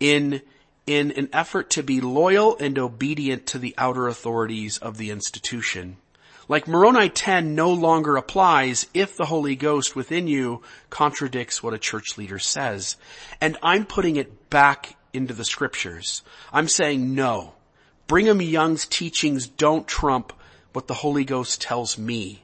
in, 0.00 0.42
in 0.90 1.12
an 1.12 1.28
effort 1.32 1.70
to 1.70 1.84
be 1.84 2.00
loyal 2.00 2.56
and 2.58 2.76
obedient 2.76 3.46
to 3.46 3.58
the 3.60 3.72
outer 3.78 4.08
authorities 4.08 4.76
of 4.78 4.96
the 4.96 5.10
institution. 5.10 5.96
Like 6.48 6.66
Moroni 6.66 7.08
10 7.08 7.54
no 7.54 7.72
longer 7.72 8.16
applies 8.16 8.88
if 8.92 9.16
the 9.16 9.26
Holy 9.26 9.54
Ghost 9.54 9.94
within 9.94 10.26
you 10.26 10.62
contradicts 10.90 11.62
what 11.62 11.74
a 11.74 11.78
church 11.78 12.18
leader 12.18 12.40
says. 12.40 12.96
And 13.40 13.56
I'm 13.62 13.86
putting 13.86 14.16
it 14.16 14.50
back 14.50 14.96
into 15.12 15.32
the 15.32 15.44
scriptures. 15.44 16.22
I'm 16.52 16.66
saying 16.66 17.14
no. 17.14 17.52
Brigham 18.08 18.42
Young's 18.42 18.84
teachings 18.84 19.46
don't 19.46 19.86
trump 19.86 20.32
what 20.72 20.88
the 20.88 20.94
Holy 20.94 21.24
Ghost 21.24 21.62
tells 21.62 21.96
me. 21.96 22.42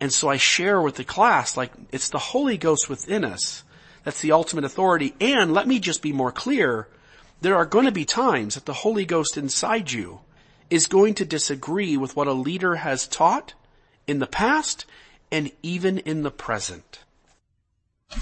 And 0.00 0.12
so 0.12 0.28
I 0.28 0.36
share 0.36 0.80
with 0.80 0.94
the 0.94 1.02
class, 1.02 1.56
like, 1.56 1.72
it's 1.90 2.10
the 2.10 2.18
Holy 2.18 2.58
Ghost 2.58 2.88
within 2.88 3.24
us. 3.24 3.64
That's 4.04 4.20
the 4.20 4.30
ultimate 4.30 4.64
authority. 4.64 5.16
And 5.20 5.52
let 5.52 5.66
me 5.66 5.80
just 5.80 6.00
be 6.00 6.12
more 6.12 6.30
clear. 6.30 6.86
There 7.40 7.56
are 7.56 7.66
going 7.66 7.84
to 7.84 7.92
be 7.92 8.04
times 8.04 8.54
that 8.54 8.66
the 8.66 8.72
Holy 8.72 9.04
Ghost 9.04 9.36
inside 9.36 9.92
you 9.92 10.20
is 10.70 10.86
going 10.86 11.14
to 11.14 11.24
disagree 11.24 11.96
with 11.96 12.16
what 12.16 12.26
a 12.26 12.32
leader 12.32 12.76
has 12.76 13.06
taught 13.06 13.54
in 14.06 14.18
the 14.18 14.26
past 14.26 14.84
and 15.30 15.52
even 15.62 15.98
in 15.98 16.22
the 16.22 16.30
present. 16.30 17.00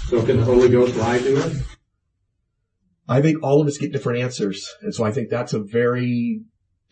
So 0.07 0.23
can 0.25 0.37
the 0.37 0.43
Holy 0.43 0.69
Ghost 0.69 0.95
lie 0.97 1.19
to 1.19 1.37
us? 1.37 1.61
I 3.09 3.21
think 3.21 3.41
all 3.41 3.61
of 3.61 3.67
us 3.67 3.77
get 3.77 3.93
different 3.93 4.19
answers. 4.19 4.75
And 4.81 4.93
so 4.93 5.03
I 5.03 5.11
think 5.11 5.29
that's 5.29 5.53
a 5.53 5.59
very 5.59 6.41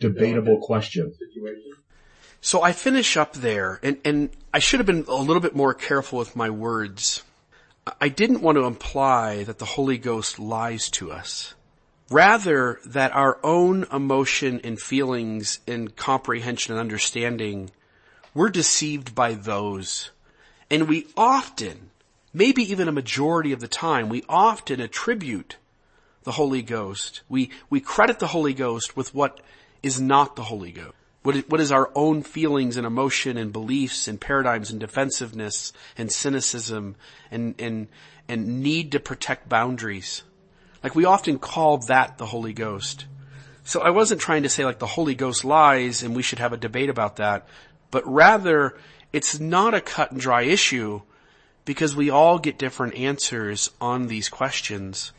debatable 0.00 0.60
question. 0.60 1.12
So 2.40 2.62
I 2.62 2.72
finish 2.72 3.16
up 3.16 3.34
there 3.34 3.80
and, 3.82 3.98
and 4.04 4.30
I 4.52 4.58
should 4.58 4.80
have 4.80 4.86
been 4.86 5.04
a 5.08 5.14
little 5.14 5.42
bit 5.42 5.54
more 5.54 5.74
careful 5.74 6.18
with 6.18 6.36
my 6.36 6.48
words. 6.48 7.22
I 8.00 8.08
didn't 8.08 8.40
want 8.40 8.56
to 8.56 8.64
imply 8.64 9.44
that 9.44 9.58
the 9.58 9.64
Holy 9.64 9.98
Ghost 9.98 10.38
lies 10.38 10.90
to 10.90 11.12
us. 11.12 11.54
Rather 12.10 12.78
that 12.86 13.12
our 13.14 13.38
own 13.42 13.84
emotion 13.92 14.60
and 14.62 14.80
feelings 14.80 15.58
and 15.66 15.96
comprehension 15.96 16.72
and 16.72 16.80
understanding, 16.80 17.70
we're 18.32 18.48
deceived 18.48 19.14
by 19.14 19.34
those. 19.34 20.10
And 20.70 20.88
we 20.88 21.06
often, 21.16 21.90
maybe 22.32 22.62
even 22.70 22.86
a 22.86 22.92
majority 22.92 23.52
of 23.52 23.60
the 23.60 23.68
time, 23.68 24.08
we 24.08 24.22
often 24.28 24.80
attribute 24.80 25.56
the 26.22 26.32
Holy 26.32 26.62
Ghost. 26.62 27.22
We, 27.28 27.50
we 27.70 27.80
credit 27.80 28.20
the 28.20 28.28
Holy 28.28 28.54
Ghost 28.54 28.96
with 28.96 29.14
what 29.14 29.40
is 29.82 30.00
not 30.00 30.36
the 30.36 30.44
Holy 30.44 30.72
Ghost. 30.72 30.94
What 31.22 31.36
is, 31.36 31.44
what 31.48 31.60
is 31.60 31.72
our 31.72 31.90
own 31.96 32.22
feelings 32.22 32.76
and 32.76 32.86
emotion 32.86 33.36
and 33.36 33.52
beliefs 33.52 34.06
and 34.06 34.20
paradigms 34.20 34.70
and 34.70 34.78
defensiveness 34.78 35.72
and 35.98 36.12
cynicism 36.12 36.94
and, 37.32 37.56
and, 37.58 37.88
and 38.28 38.62
need 38.62 38.92
to 38.92 39.00
protect 39.00 39.48
boundaries. 39.48 40.22
Like 40.86 40.94
we 40.94 41.04
often 41.04 41.40
call 41.40 41.78
that 41.88 42.16
the 42.16 42.26
Holy 42.26 42.52
Ghost. 42.52 43.06
So 43.64 43.80
I 43.80 43.90
wasn't 43.90 44.20
trying 44.20 44.44
to 44.44 44.48
say 44.48 44.64
like 44.64 44.78
the 44.78 44.86
Holy 44.86 45.16
Ghost 45.16 45.44
lies 45.44 46.04
and 46.04 46.14
we 46.14 46.22
should 46.22 46.38
have 46.38 46.52
a 46.52 46.56
debate 46.56 46.90
about 46.90 47.16
that, 47.16 47.48
but 47.90 48.06
rather 48.06 48.78
it's 49.12 49.40
not 49.40 49.74
a 49.74 49.80
cut 49.80 50.12
and 50.12 50.20
dry 50.20 50.42
issue 50.42 51.00
because 51.64 51.96
we 51.96 52.08
all 52.08 52.38
get 52.38 52.56
different 52.56 52.94
answers 52.94 53.68
on 53.80 54.06
these 54.06 54.28
questions. 54.28 55.10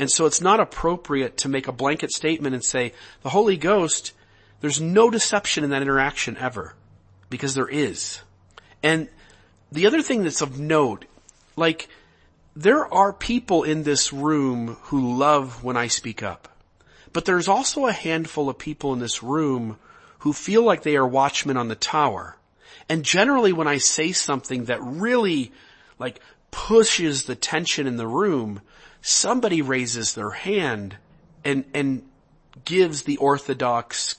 And 0.00 0.10
so 0.10 0.26
it's 0.26 0.40
not 0.40 0.58
appropriate 0.58 1.36
to 1.36 1.48
make 1.48 1.68
a 1.68 1.72
blanket 1.72 2.10
statement 2.10 2.56
and 2.56 2.64
say 2.64 2.92
the 3.22 3.30
Holy 3.30 3.56
Ghost, 3.56 4.14
there's 4.62 4.80
no 4.80 5.10
deception 5.10 5.62
in 5.62 5.70
that 5.70 5.82
interaction 5.82 6.36
ever 6.38 6.74
because 7.30 7.54
there 7.54 7.68
is. 7.68 8.20
And 8.82 9.06
the 9.70 9.86
other 9.86 10.02
thing 10.02 10.24
that's 10.24 10.40
of 10.40 10.58
note, 10.58 11.04
like 11.54 11.88
there 12.58 12.92
are 12.92 13.12
people 13.12 13.62
in 13.62 13.84
this 13.84 14.12
room 14.12 14.78
who 14.82 15.16
love 15.16 15.62
when 15.62 15.76
I 15.76 15.86
speak 15.86 16.24
up. 16.24 16.48
But 17.12 17.24
there's 17.24 17.46
also 17.46 17.86
a 17.86 17.92
handful 17.92 18.48
of 18.48 18.58
people 18.58 18.92
in 18.92 18.98
this 18.98 19.22
room 19.22 19.78
who 20.20 20.32
feel 20.32 20.64
like 20.64 20.82
they 20.82 20.96
are 20.96 21.06
watchmen 21.06 21.56
on 21.56 21.68
the 21.68 21.76
tower. 21.76 22.36
And 22.88 23.04
generally 23.04 23.52
when 23.52 23.68
I 23.68 23.78
say 23.78 24.10
something 24.10 24.64
that 24.64 24.82
really 24.82 25.52
like 26.00 26.18
pushes 26.50 27.26
the 27.26 27.36
tension 27.36 27.86
in 27.86 27.96
the 27.96 28.08
room, 28.08 28.60
somebody 29.02 29.62
raises 29.62 30.14
their 30.14 30.30
hand 30.30 30.96
and, 31.44 31.64
and 31.72 32.02
gives 32.64 33.02
the 33.02 33.18
orthodox 33.18 34.16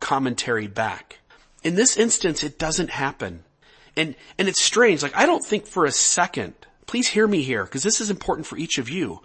commentary 0.00 0.66
back. 0.66 1.20
In 1.62 1.76
this 1.76 1.96
instance, 1.96 2.42
it 2.42 2.58
doesn't 2.58 2.90
happen. 2.90 3.44
And, 3.96 4.16
and 4.36 4.48
it's 4.48 4.64
strange. 4.64 5.00
Like 5.00 5.16
I 5.16 5.26
don't 5.26 5.44
think 5.44 5.68
for 5.68 5.84
a 5.84 5.92
second 5.92 6.54
please 6.88 7.06
hear 7.06 7.28
me 7.28 7.42
here 7.42 7.64
because 7.64 7.84
this 7.84 8.00
is 8.00 8.10
important 8.10 8.46
for 8.46 8.56
each 8.56 8.78
of 8.78 8.90
you. 8.90 9.20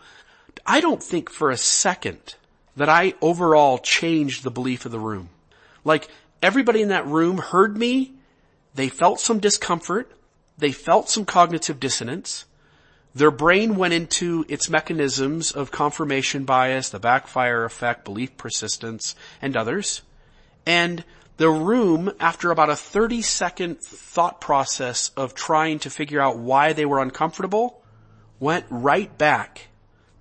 I 0.68 0.82
don't 0.82 1.02
think 1.02 1.32
for 1.32 1.50
a 1.50 1.58
second 1.58 2.36
that 2.76 2.90
I 2.90 3.16
overall 3.22 3.80
changed 3.80 4.44
the 4.44 4.52
belief 4.52 4.86
of 4.86 4.92
the 4.92 5.00
room. 5.00 5.30
Like 5.84 6.10
everybody 6.42 6.84
in 6.84 6.90
that 6.90 7.08
room 7.08 7.40
heard 7.40 7.76
me. 7.76 8.14
They 8.76 8.90
felt 8.90 9.20
some 9.20 9.40
discomfort. 9.40 10.12
They 10.58 10.72
felt 10.72 11.10
some 11.10 11.26
cognitive 11.26 11.80
dissonance. 11.80 12.46
Their 13.16 13.32
brain 13.32 13.76
went 13.76 13.94
into 13.94 14.46
its 14.48 14.70
mechanisms 14.70 15.52
of 15.52 15.72
confirmation 15.72 16.46
bias, 16.46 16.90
the 16.90 17.00
backfire 17.00 17.64
effect, 17.64 18.06
belief 18.06 18.36
persistence, 18.38 19.16
and 19.42 19.56
others. 19.56 20.02
And 20.66 21.04
the 21.38 21.50
room, 21.50 22.12
after 22.20 22.52
about 22.52 22.70
a 22.70 22.76
30 22.76 23.22
second 23.22 23.82
thought 23.82 24.40
process 24.40 25.10
of 25.18 25.34
trying 25.34 25.80
to 25.80 25.90
figure 25.90 26.22
out 26.22 26.38
why 26.38 26.74
they 26.74 26.86
were 26.86 27.02
uncomfortable, 27.02 27.82
went 28.40 28.66
right 28.70 29.18
back 29.18 29.68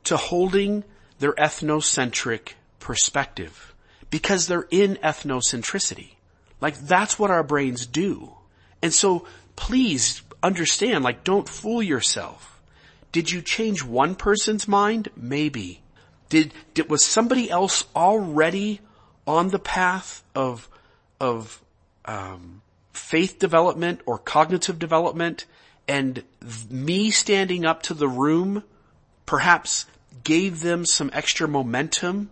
to 0.05 0.17
holding 0.17 0.85
their 1.19 1.35
ethnocentric 1.35 2.55
perspective. 2.81 3.75
Because 4.11 4.47
they're 4.47 4.67
in 4.71 4.97
ethnocentricity. 4.97 6.13
Like 6.61 6.79
that's 6.79 7.19
what 7.19 7.31
our 7.31 7.43
brains 7.43 7.87
do. 7.87 8.35
And 8.83 8.93
so 8.93 9.27
please 9.57 10.23
understand, 10.43 11.05
like 11.05 11.25
don't 11.25 11.49
fool 11.49 11.83
yourself. 11.83 12.61
Did 13.11 13.31
you 13.31 13.43
change 13.43 13.85
one 13.85 14.15
person's 14.15 14.67
mind? 14.67 15.09
Maybe. 15.15 15.83
Did, 16.31 16.55
did, 16.73 16.89
was 16.89 17.05
somebody 17.05 17.51
else 17.51 17.85
already 17.95 18.81
on 19.27 19.49
the 19.49 19.59
path 19.59 20.25
of 20.35 20.69
of 21.23 21.63
um, 22.05 22.61
faith 22.93 23.39
development 23.39 24.01
or 24.05 24.19
cognitive 24.19 24.79
development, 24.79 25.47
and 25.87 26.25
me 26.69 27.11
standing 27.13 27.65
up 27.65 27.83
to 27.85 27.95
the 27.95 28.09
room 28.09 28.65
perhaps 29.25 29.87
gave 30.25 30.61
them 30.61 30.85
some 30.85 31.11
extra 31.13 31.47
momentum 31.47 32.29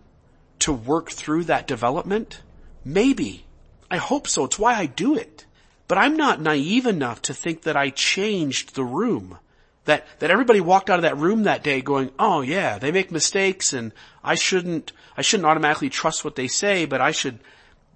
to 0.59 0.73
work 0.73 1.09
through 1.09 1.45
that 1.45 1.67
development? 1.67 2.41
Maybe. 2.83 3.45
I 3.89 3.97
hope 3.97 4.27
so. 4.27 4.43
It's 4.43 4.59
why 4.59 4.75
I 4.75 4.85
do 4.85 5.15
it. 5.15 5.45
But 5.87 5.97
I'm 5.97 6.17
not 6.17 6.41
naive 6.41 6.85
enough 6.85 7.21
to 7.23 7.33
think 7.33 7.63
that 7.63 7.77
I 7.77 7.89
changed 7.89 8.75
the 8.75 8.83
room. 8.83 9.37
That, 9.85 10.05
that 10.19 10.31
everybody 10.31 10.61
walked 10.61 10.89
out 10.89 10.99
of 10.99 11.03
that 11.03 11.17
room 11.17 11.43
that 11.43 11.63
day 11.63 11.81
going, 11.81 12.11
oh 12.19 12.41
yeah, 12.41 12.77
they 12.77 12.91
make 12.91 13.11
mistakes 13.11 13.73
and 13.73 13.93
I 14.23 14.35
shouldn't, 14.35 14.91
I 15.17 15.21
shouldn't 15.21 15.47
automatically 15.47 15.89
trust 15.89 16.23
what 16.23 16.35
they 16.35 16.47
say, 16.47 16.85
but 16.85 17.01
I 17.01 17.11
should 17.11 17.39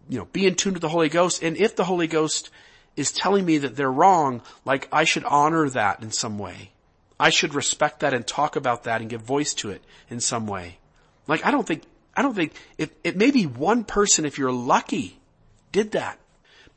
you 0.10 0.20
know, 0.20 0.26
be 0.26 0.46
in 0.46 0.56
tune 0.56 0.74
with 0.74 0.82
the 0.82 0.90
Holy 0.90 1.10
Ghost. 1.10 1.44
And 1.44 1.58
if 1.58 1.76
the 1.76 1.84
Holy 1.84 2.08
Ghost 2.08 2.50
is 2.96 3.12
telling 3.12 3.46
me 3.46 3.60
that 3.60 3.76
they're 3.76 3.92
wrong, 3.92 4.42
like 4.64 4.88
I 4.92 5.04
should 5.04 5.24
honor 5.24 5.70
that 5.70 6.02
in 6.02 6.12
some 6.12 6.38
way. 6.38 6.72
I 7.20 7.30
should 7.30 7.54
respect 7.54 8.02
that 8.02 8.14
and 8.14 8.26
talk 8.26 8.56
about 8.56 8.84
that 8.84 9.02
and 9.02 9.10
give 9.10 9.22
voice 9.22 9.54
to 9.56 9.70
it 9.70 9.84
in 10.10 10.20
some 10.20 10.48
way. 10.48 10.78
Like 11.28 11.46
I 11.46 11.52
don't 11.52 11.66
think, 11.66 11.84
I 12.16 12.22
don't 12.22 12.36
think, 12.36 12.54
it, 12.78 12.92
it 13.04 13.18
may 13.18 13.32
be 13.32 13.46
one 13.46 13.84
person 13.84 14.26
if 14.26 14.38
you're 14.38 14.52
lucky 14.52 15.18
did 15.76 15.92
that. 15.92 16.18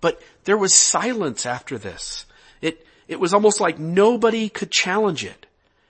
But 0.01 0.21
there 0.43 0.57
was 0.57 0.75
silence 0.75 1.47
after 1.47 1.79
this. 1.79 2.27
It, 2.61 2.85
it 3.07 3.21
was 3.21 3.33
almost 3.33 3.61
like 3.61 3.79
nobody 3.79 4.49
could 4.49 4.73
challenge 4.73 5.25
it. 5.25 5.47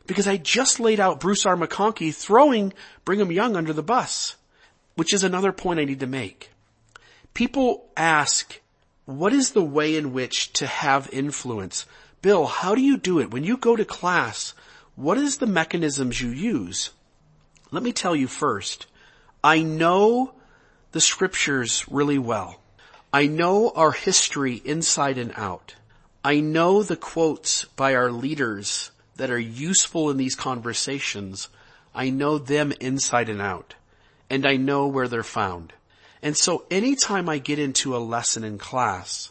Because 0.06 0.26
I 0.26 0.36
just 0.36 0.78
laid 0.78 1.00
out 1.00 1.20
Bruce 1.20 1.46
R. 1.46 1.56
McConkie 1.56 2.14
throwing 2.14 2.74
Brigham 3.06 3.32
Young 3.32 3.56
under 3.56 3.72
the 3.72 3.82
bus. 3.82 4.36
Which 4.94 5.14
is 5.14 5.24
another 5.24 5.52
point 5.52 5.80
I 5.80 5.84
need 5.84 6.00
to 6.00 6.06
make 6.06 6.50
people 7.38 7.86
ask, 7.96 8.60
what 9.04 9.32
is 9.32 9.52
the 9.52 9.62
way 9.62 9.94
in 9.94 10.12
which 10.12 10.52
to 10.52 10.66
have 10.66 11.08
influence? 11.12 11.86
Bill, 12.20 12.46
how 12.46 12.74
do 12.74 12.80
you 12.80 12.96
do 12.96 13.20
it? 13.20 13.30
When 13.30 13.44
you 13.44 13.56
go 13.56 13.76
to 13.76 13.84
class, 13.84 14.54
what 14.96 15.16
is 15.18 15.36
the 15.36 15.46
mechanisms 15.46 16.20
you 16.20 16.30
use? 16.30 16.90
Let 17.70 17.84
me 17.84 17.92
tell 17.92 18.16
you 18.16 18.26
first, 18.26 18.88
I 19.44 19.62
know 19.62 20.34
the 20.90 21.00
scriptures 21.00 21.84
really 21.88 22.18
well. 22.18 22.60
I 23.12 23.28
know 23.28 23.70
our 23.70 23.92
history 23.92 24.60
inside 24.64 25.16
and 25.16 25.32
out. 25.36 25.76
I 26.24 26.40
know 26.40 26.82
the 26.82 26.96
quotes 26.96 27.66
by 27.66 27.94
our 27.94 28.10
leaders 28.10 28.90
that 29.14 29.30
are 29.30 29.38
useful 29.38 30.10
in 30.10 30.16
these 30.16 30.34
conversations. 30.34 31.48
I 31.94 32.10
know 32.10 32.38
them 32.38 32.72
inside 32.80 33.28
and 33.28 33.40
out. 33.40 33.76
And 34.28 34.44
I 34.44 34.56
know 34.56 34.88
where 34.88 35.06
they're 35.06 35.22
found. 35.22 35.72
And 36.22 36.36
so 36.36 36.64
anytime 36.70 37.28
I 37.28 37.38
get 37.38 37.58
into 37.58 37.96
a 37.96 37.98
lesson 37.98 38.44
in 38.44 38.58
class, 38.58 39.30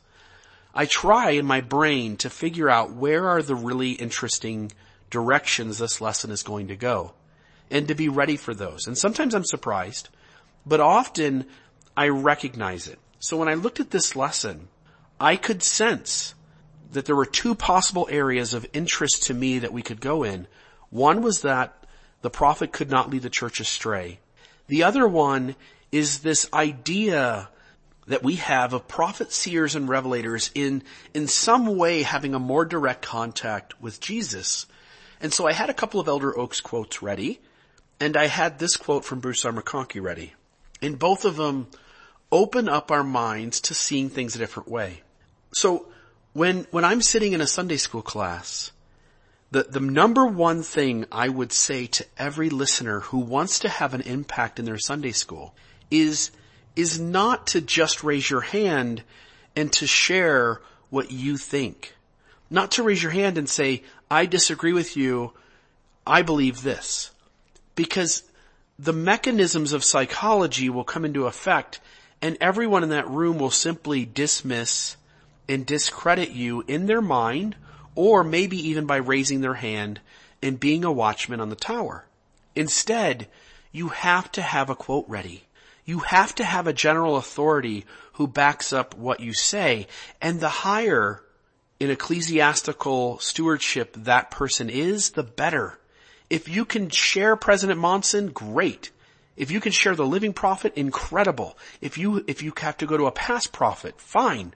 I 0.73 0.85
try 0.85 1.31
in 1.31 1.45
my 1.45 1.61
brain 1.61 2.17
to 2.17 2.29
figure 2.29 2.69
out 2.69 2.93
where 2.93 3.27
are 3.27 3.41
the 3.41 3.55
really 3.55 3.91
interesting 3.91 4.71
directions 5.09 5.77
this 5.77 6.01
lesson 6.01 6.31
is 6.31 6.43
going 6.43 6.67
to 6.67 6.75
go 6.75 7.13
and 7.69 7.87
to 7.87 7.95
be 7.95 8.09
ready 8.09 8.37
for 8.37 8.53
those. 8.53 8.87
And 8.87 8.97
sometimes 8.97 9.33
I'm 9.33 9.43
surprised, 9.43 10.09
but 10.65 10.79
often 10.79 11.45
I 11.95 12.09
recognize 12.09 12.87
it. 12.87 12.99
So 13.19 13.37
when 13.37 13.49
I 13.49 13.55
looked 13.55 13.79
at 13.79 13.91
this 13.91 14.15
lesson, 14.15 14.67
I 15.19 15.35
could 15.35 15.63
sense 15.63 16.35
that 16.91 17.05
there 17.05 17.15
were 17.15 17.25
two 17.25 17.55
possible 17.55 18.07
areas 18.09 18.53
of 18.53 18.67
interest 18.71 19.23
to 19.23 19.33
me 19.33 19.59
that 19.59 19.73
we 19.73 19.81
could 19.81 19.99
go 19.99 20.23
in. 20.23 20.47
One 20.89 21.21
was 21.21 21.41
that 21.41 21.85
the 22.21 22.29
prophet 22.29 22.71
could 22.71 22.89
not 22.89 23.09
lead 23.09 23.23
the 23.23 23.29
church 23.29 23.59
astray. 23.59 24.19
The 24.67 24.83
other 24.83 25.07
one 25.07 25.55
is 25.91 26.19
this 26.19 26.49
idea 26.53 27.49
that 28.07 28.23
we 28.23 28.35
have 28.35 28.73
of 28.73 28.87
prophets, 28.87 29.35
seers, 29.35 29.75
and 29.75 29.89
revelators 29.89 30.49
in, 30.55 30.81
in 31.13 31.27
some 31.27 31.75
way 31.75 32.03
having 32.03 32.33
a 32.33 32.39
more 32.39 32.65
direct 32.65 33.01
contact 33.01 33.79
with 33.81 33.99
Jesus. 33.99 34.65
And 35.19 35.33
so 35.33 35.45
I 35.45 35.51
had 35.51 35.69
a 35.69 35.73
couple 35.73 35.99
of 35.99 36.07
Elder 36.07 36.37
Oaks 36.37 36.61
quotes 36.61 37.01
ready, 37.01 37.39
and 37.99 38.15
I 38.15 38.27
had 38.27 38.59
this 38.59 38.77
quote 38.77 39.03
from 39.03 39.19
Bruce 39.19 39.43
R. 39.43 39.51
McConkie 39.51 40.01
ready. 40.01 40.33
And 40.81 40.97
both 40.97 41.25
of 41.25 41.35
them 41.35 41.67
open 42.31 42.69
up 42.69 42.91
our 42.91 43.03
minds 43.03 43.61
to 43.61 43.73
seeing 43.73 44.09
things 44.09 44.35
a 44.35 44.39
different 44.39 44.69
way. 44.69 45.01
So 45.51 45.87
when, 46.33 46.67
when 46.71 46.85
I'm 46.85 47.01
sitting 47.01 47.33
in 47.33 47.41
a 47.41 47.47
Sunday 47.47 47.77
school 47.77 48.01
class, 48.01 48.71
the, 49.51 49.63
the 49.63 49.79
number 49.79 50.25
one 50.25 50.61
thing 50.61 51.05
I 51.11 51.29
would 51.29 51.51
say 51.51 51.87
to 51.87 52.05
every 52.17 52.49
listener 52.49 52.99
who 52.99 53.19
wants 53.19 53.59
to 53.59 53.69
have 53.69 53.93
an 53.93 54.01
impact 54.01 54.59
in 54.59 54.65
their 54.65 54.77
Sunday 54.77 55.13
school 55.13 55.55
is, 55.89 56.31
is 56.75 56.99
not 56.99 57.47
to 57.47 57.61
just 57.61 58.03
raise 58.03 58.29
your 58.29 58.41
hand 58.41 59.03
and 59.55 59.71
to 59.73 59.87
share 59.87 60.61
what 60.89 61.11
you 61.11 61.37
think. 61.37 61.95
Not 62.49 62.71
to 62.71 62.83
raise 62.83 63.01
your 63.01 63.11
hand 63.11 63.37
and 63.37 63.49
say, 63.49 63.83
I 64.09 64.25
disagree 64.25 64.73
with 64.73 64.95
you. 64.95 65.33
I 66.05 66.21
believe 66.21 66.61
this. 66.61 67.11
Because 67.75 68.23
the 68.79 68.93
mechanisms 68.93 69.73
of 69.73 69.83
psychology 69.83 70.69
will 70.69 70.83
come 70.83 71.03
into 71.03 71.25
effect 71.25 71.79
and 72.21 72.37
everyone 72.39 72.83
in 72.83 72.89
that 72.89 73.09
room 73.09 73.37
will 73.37 73.51
simply 73.51 74.05
dismiss 74.05 74.95
and 75.49 75.65
discredit 75.65 76.31
you 76.31 76.63
in 76.67 76.85
their 76.85 77.01
mind 77.01 77.55
or 77.95 78.23
maybe 78.23 78.69
even 78.69 78.85
by 78.85 78.97
raising 78.97 79.41
their 79.41 79.55
hand 79.55 79.99
and 80.41 80.59
being 80.59 80.83
a 80.83 80.91
watchman 80.91 81.39
on 81.39 81.49
the 81.49 81.55
tower. 81.55 82.05
Instead, 82.55 83.27
you 83.71 83.89
have 83.89 84.31
to 84.31 84.41
have 84.41 84.69
a 84.69 84.75
quote 84.75 85.05
ready. 85.07 85.46
You 85.87 85.99
have 85.99 86.35
to 86.35 86.43
have 86.43 86.67
a 86.67 86.73
general 86.73 87.15
authority 87.15 87.85
who 88.13 88.27
backs 88.27 88.73
up 88.73 88.93
what 88.97 89.21
you 89.21 89.31
say. 89.31 89.87
And 90.21 90.41
the 90.41 90.49
higher 90.49 91.23
in 91.79 91.89
ecclesiastical 91.89 93.19
stewardship 93.19 93.95
that 93.99 94.29
person 94.29 94.69
is, 94.69 95.11
the 95.11 95.23
better. 95.23 95.79
If 96.29 96.49
you 96.49 96.65
can 96.65 96.89
share 96.89 97.37
President 97.37 97.79
Monson, 97.79 98.31
great. 98.31 98.91
If 99.37 99.49
you 99.49 99.61
can 99.61 99.71
share 99.71 99.95
the 99.95 100.05
living 100.05 100.33
prophet, 100.33 100.73
incredible. 100.75 101.57
If 101.79 101.97
you, 101.97 102.21
if 102.27 102.43
you 102.43 102.51
have 102.57 102.75
to 102.79 102.85
go 102.85 102.97
to 102.97 103.05
a 103.05 103.11
past 103.11 103.53
prophet, 103.53 104.01
fine. 104.01 104.53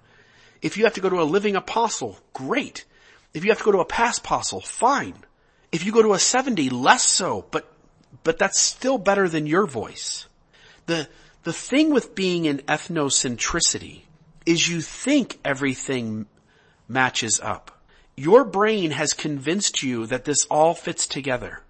If 0.62 0.76
you 0.76 0.84
have 0.84 0.96
to 0.96 1.02
go 1.02 1.10
to 1.10 1.22
a 1.22 1.24
living 1.24 1.56
apostle, 1.56 2.20
great. 2.34 2.84
If 3.34 3.46
you 3.46 3.52
have 3.52 3.60
to 3.60 3.64
go 3.64 3.72
to 3.72 3.80
a 3.80 3.86
past 3.86 4.20
apostle, 4.20 4.60
fine. 4.60 5.16
If 5.72 5.86
you 5.86 5.94
go 5.94 6.02
to 6.02 6.14
a 6.14 6.20
70, 6.20 6.70
less 6.72 7.04
so, 7.04 7.46
but, 7.52 7.72
but 8.26 8.38
that's 8.38 8.60
still 8.60 8.98
better 8.98 9.30
than 9.30 9.48
your 9.48 9.66
voice. 9.66 10.28
The, 10.92 11.08
the 11.44 11.54
thing 11.54 11.92
with 11.92 12.16
being 12.16 12.44
in 12.44 12.58
ethnocentricity 12.68 14.02
is 14.46 14.68
you 14.68 14.82
think 14.82 15.40
everything 15.46 16.26
matches 16.90 17.40
up. 17.40 17.82
Your 18.18 18.44
brain 18.44 18.92
has 18.92 19.14
convinced 19.14 19.84
you 19.84 20.06
that 20.08 20.26
this 20.26 20.44
all 20.52 20.74
fits 20.74 21.08
together 21.08 21.62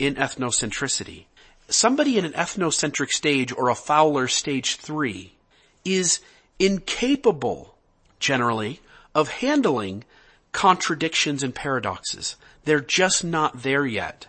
in 0.00 0.16
ethnocentricity. 0.16 1.26
Somebody 1.68 2.18
in 2.18 2.24
an 2.24 2.32
ethnocentric 2.32 3.10
stage 3.12 3.52
or 3.52 3.68
a 3.68 3.76
Fowler 3.76 4.26
stage 4.26 4.74
three 4.74 5.36
is 5.84 6.18
incapable, 6.58 7.76
generally, 8.18 8.80
of 9.14 9.28
handling 9.28 10.02
contradictions 10.50 11.44
and 11.44 11.54
paradoxes. 11.54 12.34
They're 12.64 12.80
just 12.80 13.22
not 13.22 13.62
there 13.62 13.86
yet. 13.86 14.26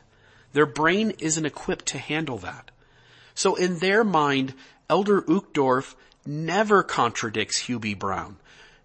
Their 0.53 0.67
brain 0.67 1.13
isn't 1.17 1.47
equipped 1.47 1.87
to 1.87 1.97
handle 1.97 2.37
that. 2.37 2.69
So 3.35 3.55
in 3.55 3.79
their 3.79 4.03
mind, 4.03 4.53
Elder 4.89 5.21
Uchtdorf 5.21 5.93
never 6.25 6.81
contradicts 6.81 7.57
Hugh 7.57 7.79
B. 7.79 7.93
Brown, 7.93 8.37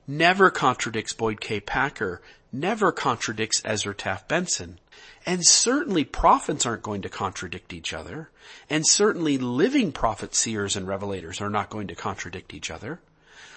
never 0.06 0.50
contradicts 0.50 1.12
Boyd 1.12 1.40
K. 1.40 1.60
Packer, 1.60 2.20
never 2.52 2.92
contradicts 2.92 3.62
Ezra 3.64 3.94
Taft 3.94 4.28
Benson. 4.28 4.78
And 5.24 5.46
certainly 5.46 6.04
prophets 6.04 6.66
aren't 6.66 6.82
going 6.82 7.02
to 7.02 7.08
contradict 7.08 7.72
each 7.72 7.92
other. 7.92 8.30
And 8.68 8.86
certainly 8.86 9.38
living 9.38 9.92
prophet 9.92 10.34
seers 10.34 10.76
and 10.76 10.86
revelators 10.86 11.40
are 11.40 11.50
not 11.50 11.70
going 11.70 11.88
to 11.88 11.94
contradict 11.94 12.52
each 12.52 12.70
other. 12.70 13.00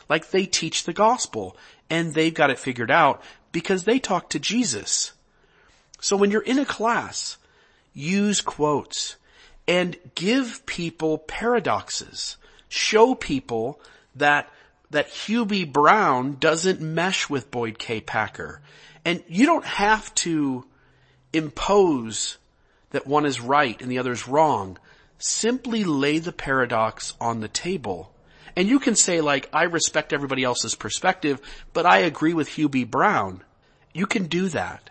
Like 0.09 0.29
they 0.29 0.45
teach 0.45 0.83
the 0.83 0.93
gospel 0.93 1.57
and 1.89 2.13
they've 2.13 2.33
got 2.33 2.51
it 2.51 2.59
figured 2.59 2.91
out 2.91 3.23
because 3.51 3.85
they 3.85 3.99
talk 3.99 4.29
to 4.29 4.39
Jesus. 4.39 5.13
So 6.01 6.17
when 6.17 6.31
you're 6.31 6.41
in 6.41 6.59
a 6.59 6.65
class, 6.65 7.37
use 7.93 8.41
quotes 8.41 9.15
and 9.67 9.97
give 10.15 10.65
people 10.65 11.17
paradoxes. 11.17 12.37
Show 12.69 13.15
people 13.15 13.79
that, 14.15 14.49
that 14.89 15.07
B. 15.47 15.63
Brown 15.63 16.37
doesn't 16.39 16.81
mesh 16.81 17.29
with 17.29 17.51
Boyd 17.51 17.79
K. 17.79 18.01
Packer. 18.01 18.61
And 19.05 19.23
you 19.27 19.45
don't 19.45 19.65
have 19.65 20.13
to 20.15 20.65
impose 21.31 22.37
that 22.91 23.07
one 23.07 23.25
is 23.25 23.41
right 23.41 23.81
and 23.81 23.91
the 23.91 23.97
other 23.97 24.11
is 24.11 24.27
wrong. 24.27 24.77
Simply 25.17 25.83
lay 25.83 26.19
the 26.19 26.31
paradox 26.31 27.13
on 27.19 27.39
the 27.39 27.47
table. 27.47 28.13
And 28.55 28.67
you 28.67 28.79
can 28.79 28.95
say 28.95 29.21
like, 29.21 29.49
I 29.51 29.63
respect 29.63 30.13
everybody 30.13 30.43
else's 30.43 30.75
perspective, 30.75 31.41
but 31.73 31.85
I 31.85 31.99
agree 31.99 32.33
with 32.33 32.55
B. 32.69 32.83
Brown. 32.83 33.43
You 33.93 34.05
can 34.05 34.27
do 34.27 34.47
that. 34.49 34.89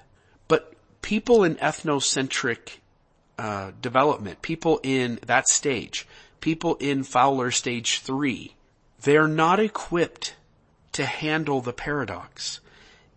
But 0.49 0.75
people 1.01 1.45
in 1.45 1.57
ethnocentric 1.57 2.79
uh, 3.39 3.73
development, 3.81 4.43
people 4.43 4.81
in 4.83 5.19
that 5.27 5.49
stage, 5.49 6.07
people 6.41 6.77
in 6.77 7.03
Fowler 7.03 7.51
stage 7.51 8.01
three, 8.01 8.55
they're 9.03 9.29
not 9.29 9.59
equipped 9.59 10.35
to 10.93 11.05
handle 11.05 11.61
the 11.61 11.73
paradox. 11.73 12.61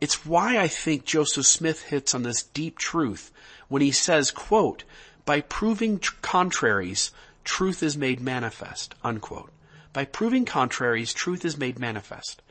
It's 0.02 0.26
why 0.26 0.58
I 0.58 0.68
think 0.68 1.06
Joseph 1.06 1.46
Smith 1.46 1.84
hits 1.84 2.14
on 2.14 2.24
this 2.24 2.44
deep 2.44 2.78
truth 2.78 3.32
when 3.68 3.82
he 3.82 3.92
says, 3.92 4.32
quote, 4.32 4.84
by 5.26 5.42
proving 5.42 6.00
tr- 6.00 6.14
contraries, 6.22 7.12
truth 7.44 7.82
is 7.82 7.98
made 7.98 8.20
manifest, 8.22 8.96
unquote. 9.04 9.52
By 9.94 10.06
proving 10.06 10.46
contraries, 10.46 11.14
truth 11.14 11.46
is 11.46 11.58
made 11.58 11.80
manifest. 11.80 12.42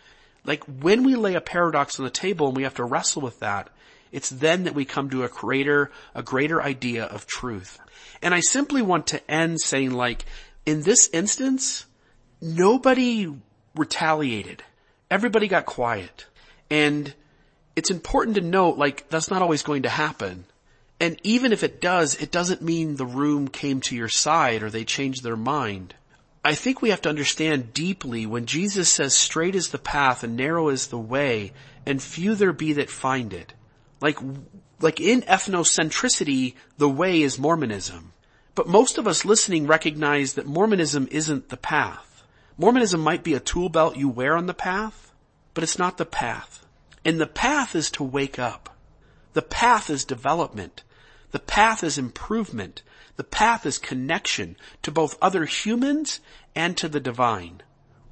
Like 0.44 0.64
when 0.64 1.04
we 1.04 1.14
lay 1.14 1.34
a 1.34 1.40
paradox 1.40 1.98
on 1.98 2.04
the 2.04 2.10
table 2.10 2.48
and 2.48 2.56
we 2.56 2.64
have 2.64 2.74
to 2.74 2.84
wrestle 2.84 3.22
with 3.22 3.40
that, 3.40 3.70
it's 4.14 4.30
then 4.30 4.64
that 4.64 4.76
we 4.76 4.84
come 4.84 5.10
to 5.10 5.24
a 5.24 5.28
greater, 5.28 5.90
a 6.14 6.22
greater 6.22 6.62
idea 6.62 7.04
of 7.04 7.26
truth. 7.26 7.80
And 8.22 8.32
I 8.32 8.38
simply 8.38 8.80
want 8.80 9.08
to 9.08 9.30
end 9.30 9.60
saying 9.60 9.90
like, 9.90 10.24
in 10.64 10.82
this 10.82 11.10
instance, 11.12 11.84
nobody 12.40 13.34
retaliated. 13.74 14.62
Everybody 15.10 15.48
got 15.48 15.66
quiet. 15.66 16.26
And 16.70 17.12
it's 17.74 17.90
important 17.90 18.36
to 18.36 18.40
note, 18.40 18.78
like, 18.78 19.08
that's 19.08 19.32
not 19.32 19.42
always 19.42 19.64
going 19.64 19.82
to 19.82 19.88
happen. 19.88 20.44
And 21.00 21.20
even 21.24 21.52
if 21.52 21.64
it 21.64 21.80
does, 21.80 22.14
it 22.14 22.30
doesn't 22.30 22.62
mean 22.62 22.94
the 22.94 23.04
room 23.04 23.48
came 23.48 23.80
to 23.80 23.96
your 23.96 24.08
side 24.08 24.62
or 24.62 24.70
they 24.70 24.84
changed 24.84 25.24
their 25.24 25.36
mind. 25.36 25.92
I 26.44 26.54
think 26.54 26.80
we 26.80 26.90
have 26.90 27.02
to 27.02 27.08
understand 27.08 27.74
deeply 27.74 28.26
when 28.26 28.46
Jesus 28.46 28.88
says 28.88 29.12
straight 29.12 29.56
is 29.56 29.70
the 29.70 29.78
path 29.78 30.22
and 30.22 30.36
narrow 30.36 30.68
is 30.68 30.86
the 30.86 30.98
way 30.98 31.52
and 31.84 32.00
few 32.00 32.36
there 32.36 32.52
be 32.52 32.74
that 32.74 32.90
find 32.90 33.32
it. 33.32 33.54
Like, 34.04 34.18
like 34.82 35.00
in 35.00 35.22
ethnocentricity, 35.22 36.56
the 36.76 36.90
way 36.90 37.22
is 37.22 37.38
Mormonism. 37.38 38.12
But 38.54 38.68
most 38.68 38.98
of 38.98 39.08
us 39.08 39.24
listening 39.24 39.66
recognize 39.66 40.34
that 40.34 40.44
Mormonism 40.44 41.08
isn't 41.10 41.48
the 41.48 41.56
path. 41.56 42.22
Mormonism 42.58 43.00
might 43.00 43.24
be 43.24 43.32
a 43.32 43.40
tool 43.40 43.70
belt 43.70 43.96
you 43.96 44.10
wear 44.10 44.36
on 44.36 44.44
the 44.44 44.52
path, 44.52 45.10
but 45.54 45.64
it's 45.64 45.78
not 45.78 45.96
the 45.96 46.04
path. 46.04 46.66
And 47.02 47.18
the 47.18 47.26
path 47.26 47.74
is 47.74 47.90
to 47.92 48.04
wake 48.04 48.38
up. 48.38 48.76
The 49.32 49.40
path 49.40 49.88
is 49.88 50.04
development. 50.04 50.82
The 51.30 51.38
path 51.38 51.82
is 51.82 51.96
improvement. 51.96 52.82
The 53.16 53.24
path 53.24 53.64
is 53.64 53.78
connection 53.78 54.58
to 54.82 54.92
both 54.92 55.16
other 55.22 55.46
humans 55.46 56.20
and 56.54 56.76
to 56.76 56.90
the 56.90 57.00
divine, 57.00 57.62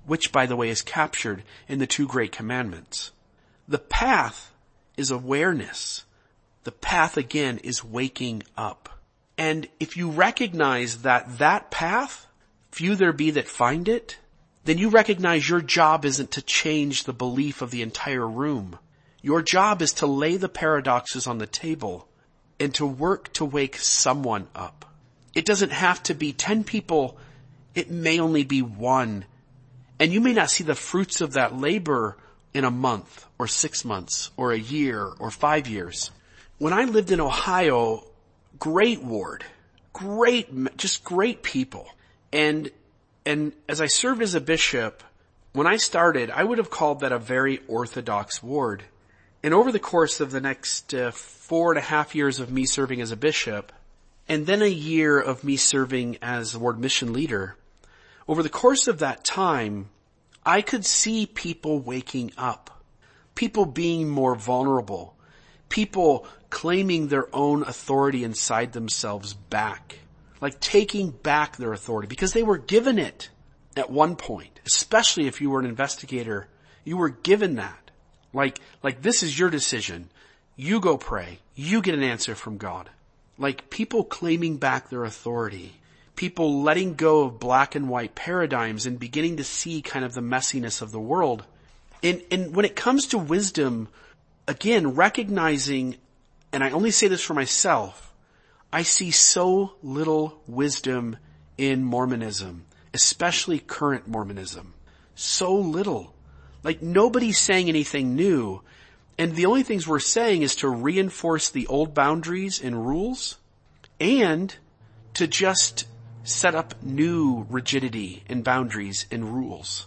which 0.07 0.33
by 0.33 0.47
the 0.47 0.57
way 0.57 0.71
is 0.71 0.81
captured 0.81 1.43
in 1.69 1.81
the 1.81 1.87
two 1.87 2.07
great 2.07 2.33
commandments. 2.33 3.13
The 3.69 3.79
path 3.79 4.52
is 4.97 5.11
awareness. 5.11 6.05
The 6.65 6.73
path 6.73 7.17
again 7.17 7.59
is 7.59 7.85
waking 7.85 8.43
up. 8.57 8.88
And 9.37 9.69
if 9.81 9.97
you 9.97 10.11
recognize 10.11 11.03
that 11.03 11.38
that 11.38 11.71
path, 11.71 12.27
few 12.71 12.95
there 12.95 13.13
be 13.13 13.31
that 13.33 13.49
find 13.49 13.88
it, 13.88 14.19
then 14.65 14.79
you 14.79 14.90
recognize 14.90 15.49
your 15.49 15.61
job 15.61 16.05
isn't 16.05 16.33
to 16.33 16.43
change 16.43 17.05
the 17.05 17.13
belief 17.13 17.63
of 17.63 17.71
the 17.71 17.83
entire 17.83 18.27
room. 18.27 18.79
Your 19.21 19.43
job 19.43 19.83
is 19.83 19.95
to 19.95 20.07
lay 20.07 20.37
the 20.37 20.49
paradoxes 20.49 21.27
on 21.27 21.38
the 21.38 21.47
table 21.47 22.09
and 22.61 22.75
to 22.75 22.87
work 22.87 23.33
to 23.35 23.45
wake 23.45 23.77
someone 23.77 24.47
up. 24.55 24.85
It 25.35 25.45
doesn't 25.45 25.73
have 25.73 26.03
to 26.05 26.15
be 26.15 26.33
10 26.33 26.65
people. 26.65 27.17
It 27.75 27.90
may 27.90 28.21
only 28.21 28.45
be 28.45 28.63
one. 28.63 29.25
And 29.99 30.13
you 30.13 30.21
may 30.21 30.33
not 30.33 30.51
see 30.51 30.65
the 30.65 30.75
fruits 30.75 31.21
of 31.21 31.33
that 31.33 31.59
labor 31.59 32.17
in 32.55 32.65
a 32.65 32.71
month 32.71 33.27
or 33.38 33.46
six 33.46 33.85
months 33.85 34.31
or 34.37 34.53
a 34.53 34.59
year 34.59 35.05
or 35.19 35.31
five 35.31 35.67
years. 35.67 36.11
When 36.59 36.73
I 36.73 36.85
lived 36.85 37.11
in 37.11 37.21
Ohio, 37.21 38.05
great 38.59 39.03
ward, 39.03 39.44
great, 39.92 40.77
just 40.77 41.05
great 41.05 41.42
people. 41.42 41.88
And 42.33 42.71
and 43.25 43.53
as 43.69 43.81
I 43.81 43.87
served 43.87 44.21
as 44.23 44.35
a 44.35 44.40
bishop, 44.40 45.03
when 45.53 45.67
I 45.67 45.77
started, 45.77 46.31
I 46.31 46.42
would 46.42 46.59
have 46.59 46.71
called 46.71 47.00
that 47.00 47.13
a 47.13 47.19
very 47.19 47.61
orthodox 47.69 48.42
ward. 48.42 48.83
And 49.44 49.55
over 49.55 49.71
the 49.71 49.79
course 49.79 50.21
of 50.21 50.31
the 50.31 50.40
next 50.40 50.94
uh, 50.94 51.11
four 51.11 51.71
and 51.73 51.79
a 51.79 51.83
half 51.83 52.15
years 52.15 52.40
of 52.40 52.50
me 52.50 52.65
serving 52.65 53.00
as 53.00 53.13
a 53.13 53.17
bishop, 53.17 53.73
and 54.29 54.46
then 54.46 54.63
a 54.63 54.67
year 54.67 55.21
of 55.21 55.44
me 55.44 55.57
serving 55.57 56.19
as 56.23 56.57
ward 56.57 56.79
mission 56.79 57.13
leader, 57.13 57.57
over 58.27 58.42
the 58.42 58.48
course 58.48 58.88
of 58.88 59.00
that 59.00 59.25
time, 59.25 59.88
I 60.45 60.63
could 60.63 60.85
see 60.85 61.27
people 61.27 61.79
waking 61.79 62.33
up, 62.37 62.83
people 63.35 63.65
being 63.65 64.09
more 64.09 64.35
vulnerable, 64.35 65.17
people 65.69 66.27
claiming 66.51 67.09
their 67.09 67.35
own 67.35 67.63
authority 67.63 68.25
inside 68.25 68.73
themselves 68.73 69.35
back, 69.35 69.99
like 70.40 70.59
taking 70.61 71.11
back 71.11 71.57
their 71.57 71.73
authority 71.73 72.09
because 72.09 72.33
they 72.33 72.43
were 72.43 72.59
given 72.59 72.99
it 72.99 73.31
at 73.77 73.90
one 73.90 74.17
point, 74.17 74.61
especially 74.67 75.27
if 75.27 75.40
you 75.40 75.51
were 75.51 75.61
an 75.61 75.67
investigator, 75.67 76.49
you 76.85 76.97
were 76.97 77.09
given 77.09 77.57
that. 77.57 77.90
Like, 78.33 78.61
like 78.83 79.03
this 79.03 79.23
is 79.23 79.38
your 79.38 79.51
decision. 79.51 80.11
You 80.57 80.81
go 80.81 80.99
pray. 80.99 81.38
You 81.55 81.83
get 81.83 81.95
an 81.95 82.03
answer 82.03 82.35
from 82.35 82.59
God. 82.59 82.90
Like 83.38 83.71
people 83.71 84.05
claiming 84.05 84.57
back 84.57 84.88
their 84.88 85.05
authority. 85.05 85.81
People 86.17 86.63
letting 86.63 86.94
go 86.94 87.23
of 87.23 87.40
black 87.40 87.75
and 87.75 87.88
white 87.88 88.15
paradigms 88.15 88.87
and 88.87 88.98
beginning 88.98 89.38
to 89.38 89.44
see 89.44 89.83
kind 89.83 90.04
of 90.04 90.15
the 90.15 90.21
messiness 90.21 90.83
of 90.83 90.92
the 90.92 91.00
world. 91.00 91.44
And, 92.02 92.23
and 92.31 92.54
when 92.54 92.65
it 92.65 92.77
comes 92.77 93.06
to 93.08 93.19
wisdom, 93.19 93.88
again, 94.46 94.94
recognizing, 94.94 95.96
and 96.52 96.63
I 96.63 96.71
only 96.71 96.90
say 96.90 97.08
this 97.08 97.23
for 97.23 97.35
myself, 97.35 98.13
I 98.73 98.83
see 98.83 99.10
so 99.10 99.75
little 99.83 100.40
wisdom 100.46 101.17
in 101.58 101.85
Mormonism, 101.85 102.65
especially 102.94 103.58
current 103.58 104.08
Mormonism. 104.08 104.75
So 105.15 105.54
little. 105.54 106.15
Like 106.65 106.83
nobody's 106.83 107.38
saying 107.38 107.69
anything 107.69 108.15
new. 108.15 108.63
And 109.19 109.35
the 109.35 109.46
only 109.46 109.63
things 109.63 109.87
we're 109.87 110.00
saying 110.00 110.42
is 110.42 110.56
to 110.56 110.69
reinforce 110.69 111.50
the 111.50 111.67
old 111.67 111.94
boundaries 111.94 112.60
and 112.63 112.87
rules 112.87 113.38
and 114.00 114.54
to 115.15 115.27
just 115.27 115.85
set 116.25 116.54
up 116.54 116.83
new 116.83 117.46
rigidity 117.50 118.23
and 118.29 118.44
boundaries 118.44 119.06
and 119.10 119.35
rules. 119.35 119.87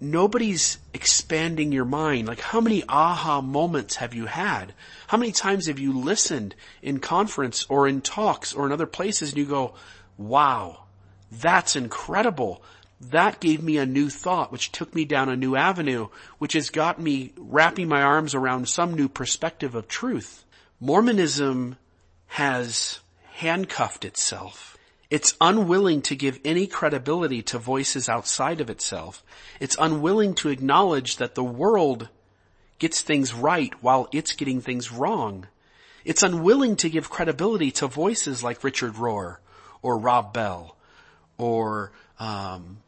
Nobody's 0.00 0.78
expanding 0.94 1.72
your 1.72 1.84
mind. 1.84 2.28
Like 2.28 2.40
how 2.40 2.60
many 2.60 2.82
aha 2.88 3.40
moments 3.40 3.96
have 3.96 4.14
you 4.14 4.26
had? 4.26 4.72
How 5.08 5.18
many 5.18 5.32
times 5.32 5.66
have 5.66 5.78
you 5.78 5.92
listened 5.92 6.54
in 6.82 7.00
conference 7.00 7.66
or 7.68 7.86
in 7.86 8.00
talks 8.00 8.54
or 8.54 8.66
in 8.66 8.72
other 8.72 8.86
places 8.86 9.30
and 9.30 9.38
you 9.38 9.46
go, 9.46 9.74
wow, 10.16 10.84
that's 11.30 11.76
incredible 11.76 12.62
that 13.00 13.40
gave 13.40 13.62
me 13.62 13.78
a 13.78 13.86
new 13.86 14.10
thought, 14.10 14.52
which 14.52 14.72
took 14.72 14.94
me 14.94 15.06
down 15.06 15.30
a 15.30 15.36
new 15.36 15.56
avenue, 15.56 16.08
which 16.38 16.52
has 16.52 16.68
got 16.68 17.00
me 17.00 17.32
wrapping 17.38 17.88
my 17.88 18.02
arms 18.02 18.34
around 18.34 18.68
some 18.68 18.94
new 18.94 19.08
perspective 19.08 19.74
of 19.74 19.88
truth. 19.88 20.44
Mormonism 20.80 21.76
has 22.26 23.00
handcuffed 23.32 24.04
itself. 24.04 24.76
It's 25.10 25.36
unwilling 25.40 26.02
to 26.02 26.14
give 26.14 26.38
any 26.44 26.68
credibility 26.68 27.42
to 27.42 27.58
voices 27.58 28.08
outside 28.08 28.60
of 28.60 28.70
itself. 28.70 29.24
It's 29.58 29.76
unwilling 29.78 30.34
to 30.36 30.50
acknowledge 30.50 31.16
that 31.16 31.34
the 31.34 31.42
world 31.42 32.08
gets 32.78 33.02
things 33.02 33.34
right 33.34 33.74
while 33.82 34.08
it's 34.12 34.34
getting 34.34 34.60
things 34.60 34.92
wrong. 34.92 35.48
It's 36.04 36.22
unwilling 36.22 36.76
to 36.76 36.88
give 36.88 37.10
credibility 37.10 37.72
to 37.72 37.88
voices 37.88 38.44
like 38.44 38.62
Richard 38.62 38.94
Rohr 38.94 39.38
or 39.82 39.98
Rob 39.98 40.32
Bell 40.32 40.76
or 41.36 41.90
um, 42.20 42.78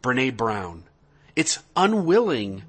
Brene 0.00 0.36
Brown. 0.36 0.84
It's 1.34 1.58
unwilling 1.76 2.62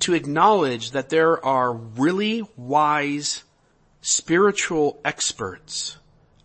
to 0.00 0.12
acknowledge 0.12 0.90
that 0.90 1.08
there 1.08 1.42
are 1.44 1.72
really 1.72 2.42
wise 2.54 3.44
spiritual 4.02 5.00
experts 5.04 5.96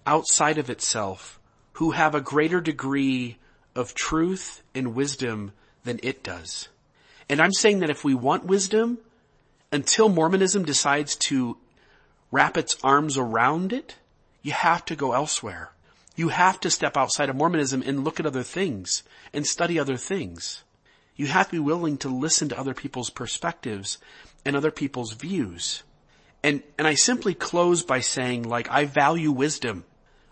outside 0.08 0.58
of 0.58 0.70
itself 0.70 1.38
who 1.82 1.90
have 1.90 2.14
a 2.14 2.22
greater 2.22 2.62
degree 2.62 3.40
of 3.74 3.96
truth 3.96 4.62
and 4.76 4.94
wisdom 4.94 5.52
than 5.84 6.00
it 6.04 6.22
does. 6.22 6.70
And 7.28 7.42
I'm 7.42 7.54
saying 7.54 7.80
that 7.80 7.90
if 7.90 8.04
we 8.04 8.14
want 8.14 8.46
wisdom, 8.46 9.00
until 9.72 10.08
Mormonism 10.08 10.64
decides 10.64 11.16
to 11.16 11.58
wrap 12.30 12.56
its 12.56 12.78
arms 12.84 13.18
around 13.18 13.74
it, 13.74 13.96
you 14.44 14.52
have 14.52 14.86
to 14.86 14.96
go 14.96 15.14
elsewhere. 15.14 15.72
You 16.16 16.28
have 16.28 16.60
to 16.60 16.70
step 16.70 16.98
outside 16.98 17.30
of 17.30 17.36
Mormonism 17.36 17.82
and 17.84 18.04
look 18.04 18.20
at 18.20 18.28
other 18.28 18.44
things 18.44 19.02
and 19.34 19.48
study 19.48 19.80
other 19.80 19.98
things. 19.98 20.64
You 21.16 21.26
have 21.26 21.48
to 21.48 21.54
be 21.54 21.60
willing 21.60 21.98
to 21.98 22.10
listen 22.10 22.50
to 22.50 22.60
other 22.60 22.76
people's 22.76 23.10
perspectives 23.10 23.98
and 24.46 24.56
other 24.56 24.70
people's 24.70 25.14
views. 25.14 25.82
And, 26.44 26.62
and 26.78 26.88
I 26.88 26.94
simply 26.94 27.34
close 27.34 27.82
by 27.82 28.02
saying 28.02 28.44
like, 28.44 28.70
I 28.70 28.86
value 28.86 29.32
wisdom. 29.32 29.84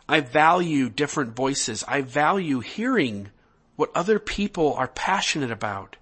I 0.10 0.22
value 0.22 0.90
different 0.90 1.36
voices. 1.36 1.84
I 1.88 2.02
value 2.02 2.62
hearing 2.62 3.30
what 3.76 3.92
other 3.94 4.18
people 4.18 4.74
are 4.74 4.88
passionate 4.88 5.52
about 5.52 5.98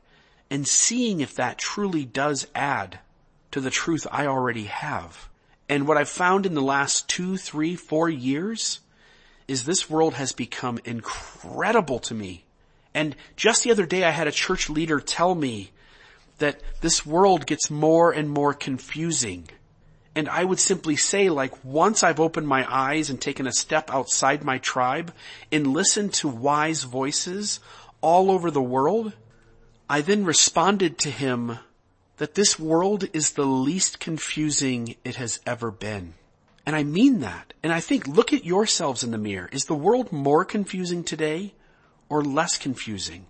and 0.50 0.66
seeing 0.66 1.20
if 1.20 1.36
that 1.36 1.58
truly 1.58 2.06
does 2.06 2.48
add 2.56 3.00
to 3.52 3.60
the 3.60 3.70
truth 3.70 4.08
I 4.10 4.26
already 4.26 4.64
have. 4.64 5.28
And 5.68 5.86
what 5.86 5.98
I've 5.98 6.08
found 6.08 6.46
in 6.46 6.54
the 6.54 6.62
last 6.62 7.10
two, 7.10 7.36
three, 7.36 7.76
four 7.76 8.10
years 8.10 8.80
is 9.46 9.66
this 9.66 9.90
world 9.90 10.14
has 10.14 10.32
become 10.32 10.80
incredible 10.86 12.00
to 12.00 12.14
me. 12.14 12.46
And 12.94 13.14
just 13.36 13.64
the 13.64 13.72
other 13.72 13.86
day 13.86 14.06
I 14.06 14.12
had 14.12 14.28
a 14.28 14.32
church 14.32 14.70
leader 14.70 15.02
tell 15.02 15.36
me 15.36 15.72
that 16.38 16.62
this 16.80 17.06
world 17.06 17.46
gets 17.46 17.70
more 17.70 18.12
and 18.14 18.30
more 18.30 18.54
confusing. 18.54 19.50
And 20.18 20.28
I 20.28 20.44
would 20.44 20.60
simply 20.60 20.96
say 20.96 21.30
like 21.30 21.54
once 21.64 22.02
I've 22.02 22.20
opened 22.20 22.48
my 22.48 22.66
eyes 22.68 23.12
and 23.12 23.22
taken 23.22 23.46
a 23.46 23.52
step 23.52 23.94
outside 23.94 24.44
my 24.44 24.58
tribe 24.58 25.14
and 25.52 25.68
listened 25.68 26.12
to 26.16 26.28
wise 26.28 26.86
voices 26.86 27.60
all 28.02 28.32
over 28.32 28.50
the 28.50 28.60
world, 28.60 29.14
I 29.88 30.02
then 30.02 30.26
responded 30.26 30.98
to 30.98 31.12
him 31.12 31.60
that 32.18 32.34
this 32.34 32.58
world 32.58 33.08
is 33.14 33.34
the 33.34 33.46
least 33.46 34.00
confusing 34.00 34.96
it 35.04 35.18
has 35.18 35.40
ever 35.46 35.70
been. 35.70 36.16
And 36.66 36.76
I 36.76 36.84
mean 36.84 37.20
that. 37.20 37.54
And 37.62 37.72
I 37.72 37.80
think 37.80 38.08
look 38.08 38.34
at 38.34 38.44
yourselves 38.44 39.04
in 39.04 39.12
the 39.12 39.20
mirror. 39.20 39.50
Is 39.52 39.66
the 39.66 39.76
world 39.76 40.12
more 40.12 40.44
confusing 40.44 41.04
today 41.04 41.54
or 42.10 42.24
less 42.24 42.58
confusing? 42.58 43.28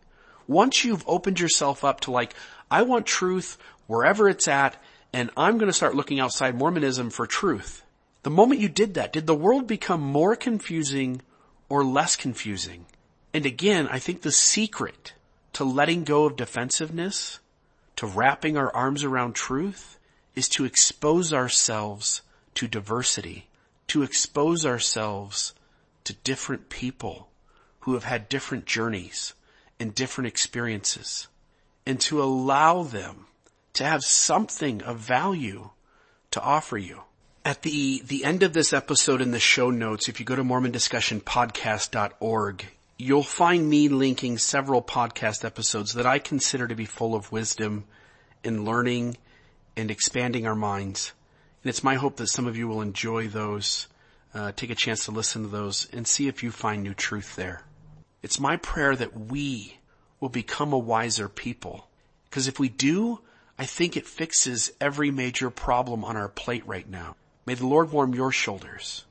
Once 0.48 0.86
you've 0.86 1.04
opened 1.06 1.42
yourself 1.42 1.84
up 1.84 2.00
to 2.00 2.12
like, 2.12 2.34
I 2.72 2.84
want 2.84 3.06
truth 3.06 3.58
wherever 3.88 4.30
it's 4.30 4.48
at 4.48 4.82
and 5.14 5.30
I'm 5.38 5.58
going 5.58 5.70
to 5.70 5.74
start 5.74 5.96
looking 5.96 6.20
outside 6.20 6.56
Mormonism 6.56 7.10
for 7.10 7.26
truth. 7.26 7.84
The 8.24 8.30
moment 8.30 8.60
you 8.60 8.70
did 8.70 8.96
that, 8.96 9.14
did 9.14 9.26
the 9.28 9.36
world 9.36 9.68
become 9.68 10.02
more 10.02 10.36
confusing 10.36 11.22
or 11.70 11.84
less 11.84 12.16
confusing? 12.16 12.86
And 13.34 13.46
again, 13.46 13.88
I 13.90 14.00
think 14.00 14.22
the 14.22 14.32
secret 14.32 15.14
to 15.54 15.64
letting 15.64 16.04
go 16.04 16.26
of 16.26 16.36
defensiveness, 16.36 17.40
to 17.96 18.06
wrapping 18.06 18.58
our 18.58 18.74
arms 18.76 19.04
around 19.04 19.34
truth, 19.34 19.98
is 20.36 20.50
to 20.50 20.66
expose 20.66 21.34
ourselves 21.34 22.22
to 22.56 22.68
diversity, 22.68 23.48
to 23.88 24.04
expose 24.04 24.66
ourselves 24.66 25.54
to 26.04 26.14
different 26.14 26.70
people 26.70 27.30
who 27.82 27.94
have 27.94 28.04
had 28.04 28.30
different 28.30 28.66
journeys 28.66 29.34
and 29.80 29.96
different 29.96 30.28
experiences 30.28 31.28
and 31.86 32.00
to 32.02 32.22
allow 32.22 32.84
them 32.84 33.28
to 33.78 33.86
have 33.86 34.04
something 34.04 34.82
of 34.82 34.98
value 34.98 35.70
to 36.32 36.42
offer 36.42 36.78
you. 36.78 37.04
At 37.46 37.62
the, 37.62 38.02
the 38.06 38.26
end 38.26 38.44
of 38.44 38.52
this 38.54 38.74
episode 38.74 39.22
in 39.22 39.32
the 39.32 39.40
show 39.40 39.70
notes, 39.70 40.10
if 40.10 40.20
you 40.20 40.26
go 40.26 40.36
to 40.36 40.44
mormondiscussionpodcast.org, 40.44 42.66
you'll 42.98 43.22
find 43.22 43.70
me 43.70 43.88
linking 43.88 44.40
several 44.40 44.82
podcast 44.82 45.46
episodes 45.46 45.94
that 45.94 46.08
I 46.08 46.18
consider 46.18 46.68
to 46.68 46.74
be 46.74 46.86
full 46.86 47.14
of 47.14 47.32
wisdom 47.32 47.84
and 48.44 48.66
learning 48.66 49.18
and 49.76 49.92
expanding 49.92 50.48
our 50.48 50.56
minds. 50.56 51.14
And 51.64 51.70
it's 51.70 51.84
my 51.84 51.94
hope 51.96 52.16
that 52.18 52.28
some 52.28 52.48
of 52.48 52.58
you 52.58 52.68
will 52.68 52.82
enjoy 52.82 53.28
those, 53.28 53.86
uh, 54.34 54.54
take 54.56 54.72
a 54.72 54.76
chance 54.76 55.06
to 55.06 55.12
listen 55.12 55.44
to 55.44 55.50
those 55.50 55.88
and 55.94 56.08
see 56.08 56.28
if 56.28 56.42
you 56.42 56.50
find 56.50 56.82
new 56.82 56.96
truth 56.96 57.36
there. 57.36 57.62
It's 58.24 58.40
my 58.40 58.58
prayer 58.58 58.96
that 58.96 59.16
we 59.16 59.78
will 60.20 60.30
become 60.30 60.74
a 60.74 60.80
wiser 60.80 61.30
people. 61.30 61.88
Because 62.28 62.48
if 62.48 62.60
we 62.60 62.70
do, 62.70 63.20
I 63.60 63.66
think 63.66 63.98
it 63.98 64.06
fixes 64.06 64.72
every 64.80 65.10
major 65.10 65.50
problem 65.50 66.04
on 66.04 66.16
our 66.16 66.30
plate 66.30 66.68
right 66.68 66.88
now. 66.88 67.16
May 67.48 67.56
the 67.56 67.66
Lord 67.66 67.92
warm 67.92 68.14
your 68.14 68.32
shoulders. 68.32 69.04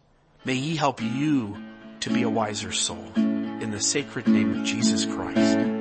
May 0.45 0.55
He 0.55 0.77
help 0.77 1.03
you 1.03 1.57
to 2.01 2.11
be 2.11 2.23
a 2.23 2.31
wiser 2.31 2.71
soul. 2.71 3.13
In 3.17 3.73
the 3.73 3.81
sacred 3.81 4.29
name 4.29 4.61
of 4.61 4.65
Jesus 4.65 5.05
Christ. 5.05 5.76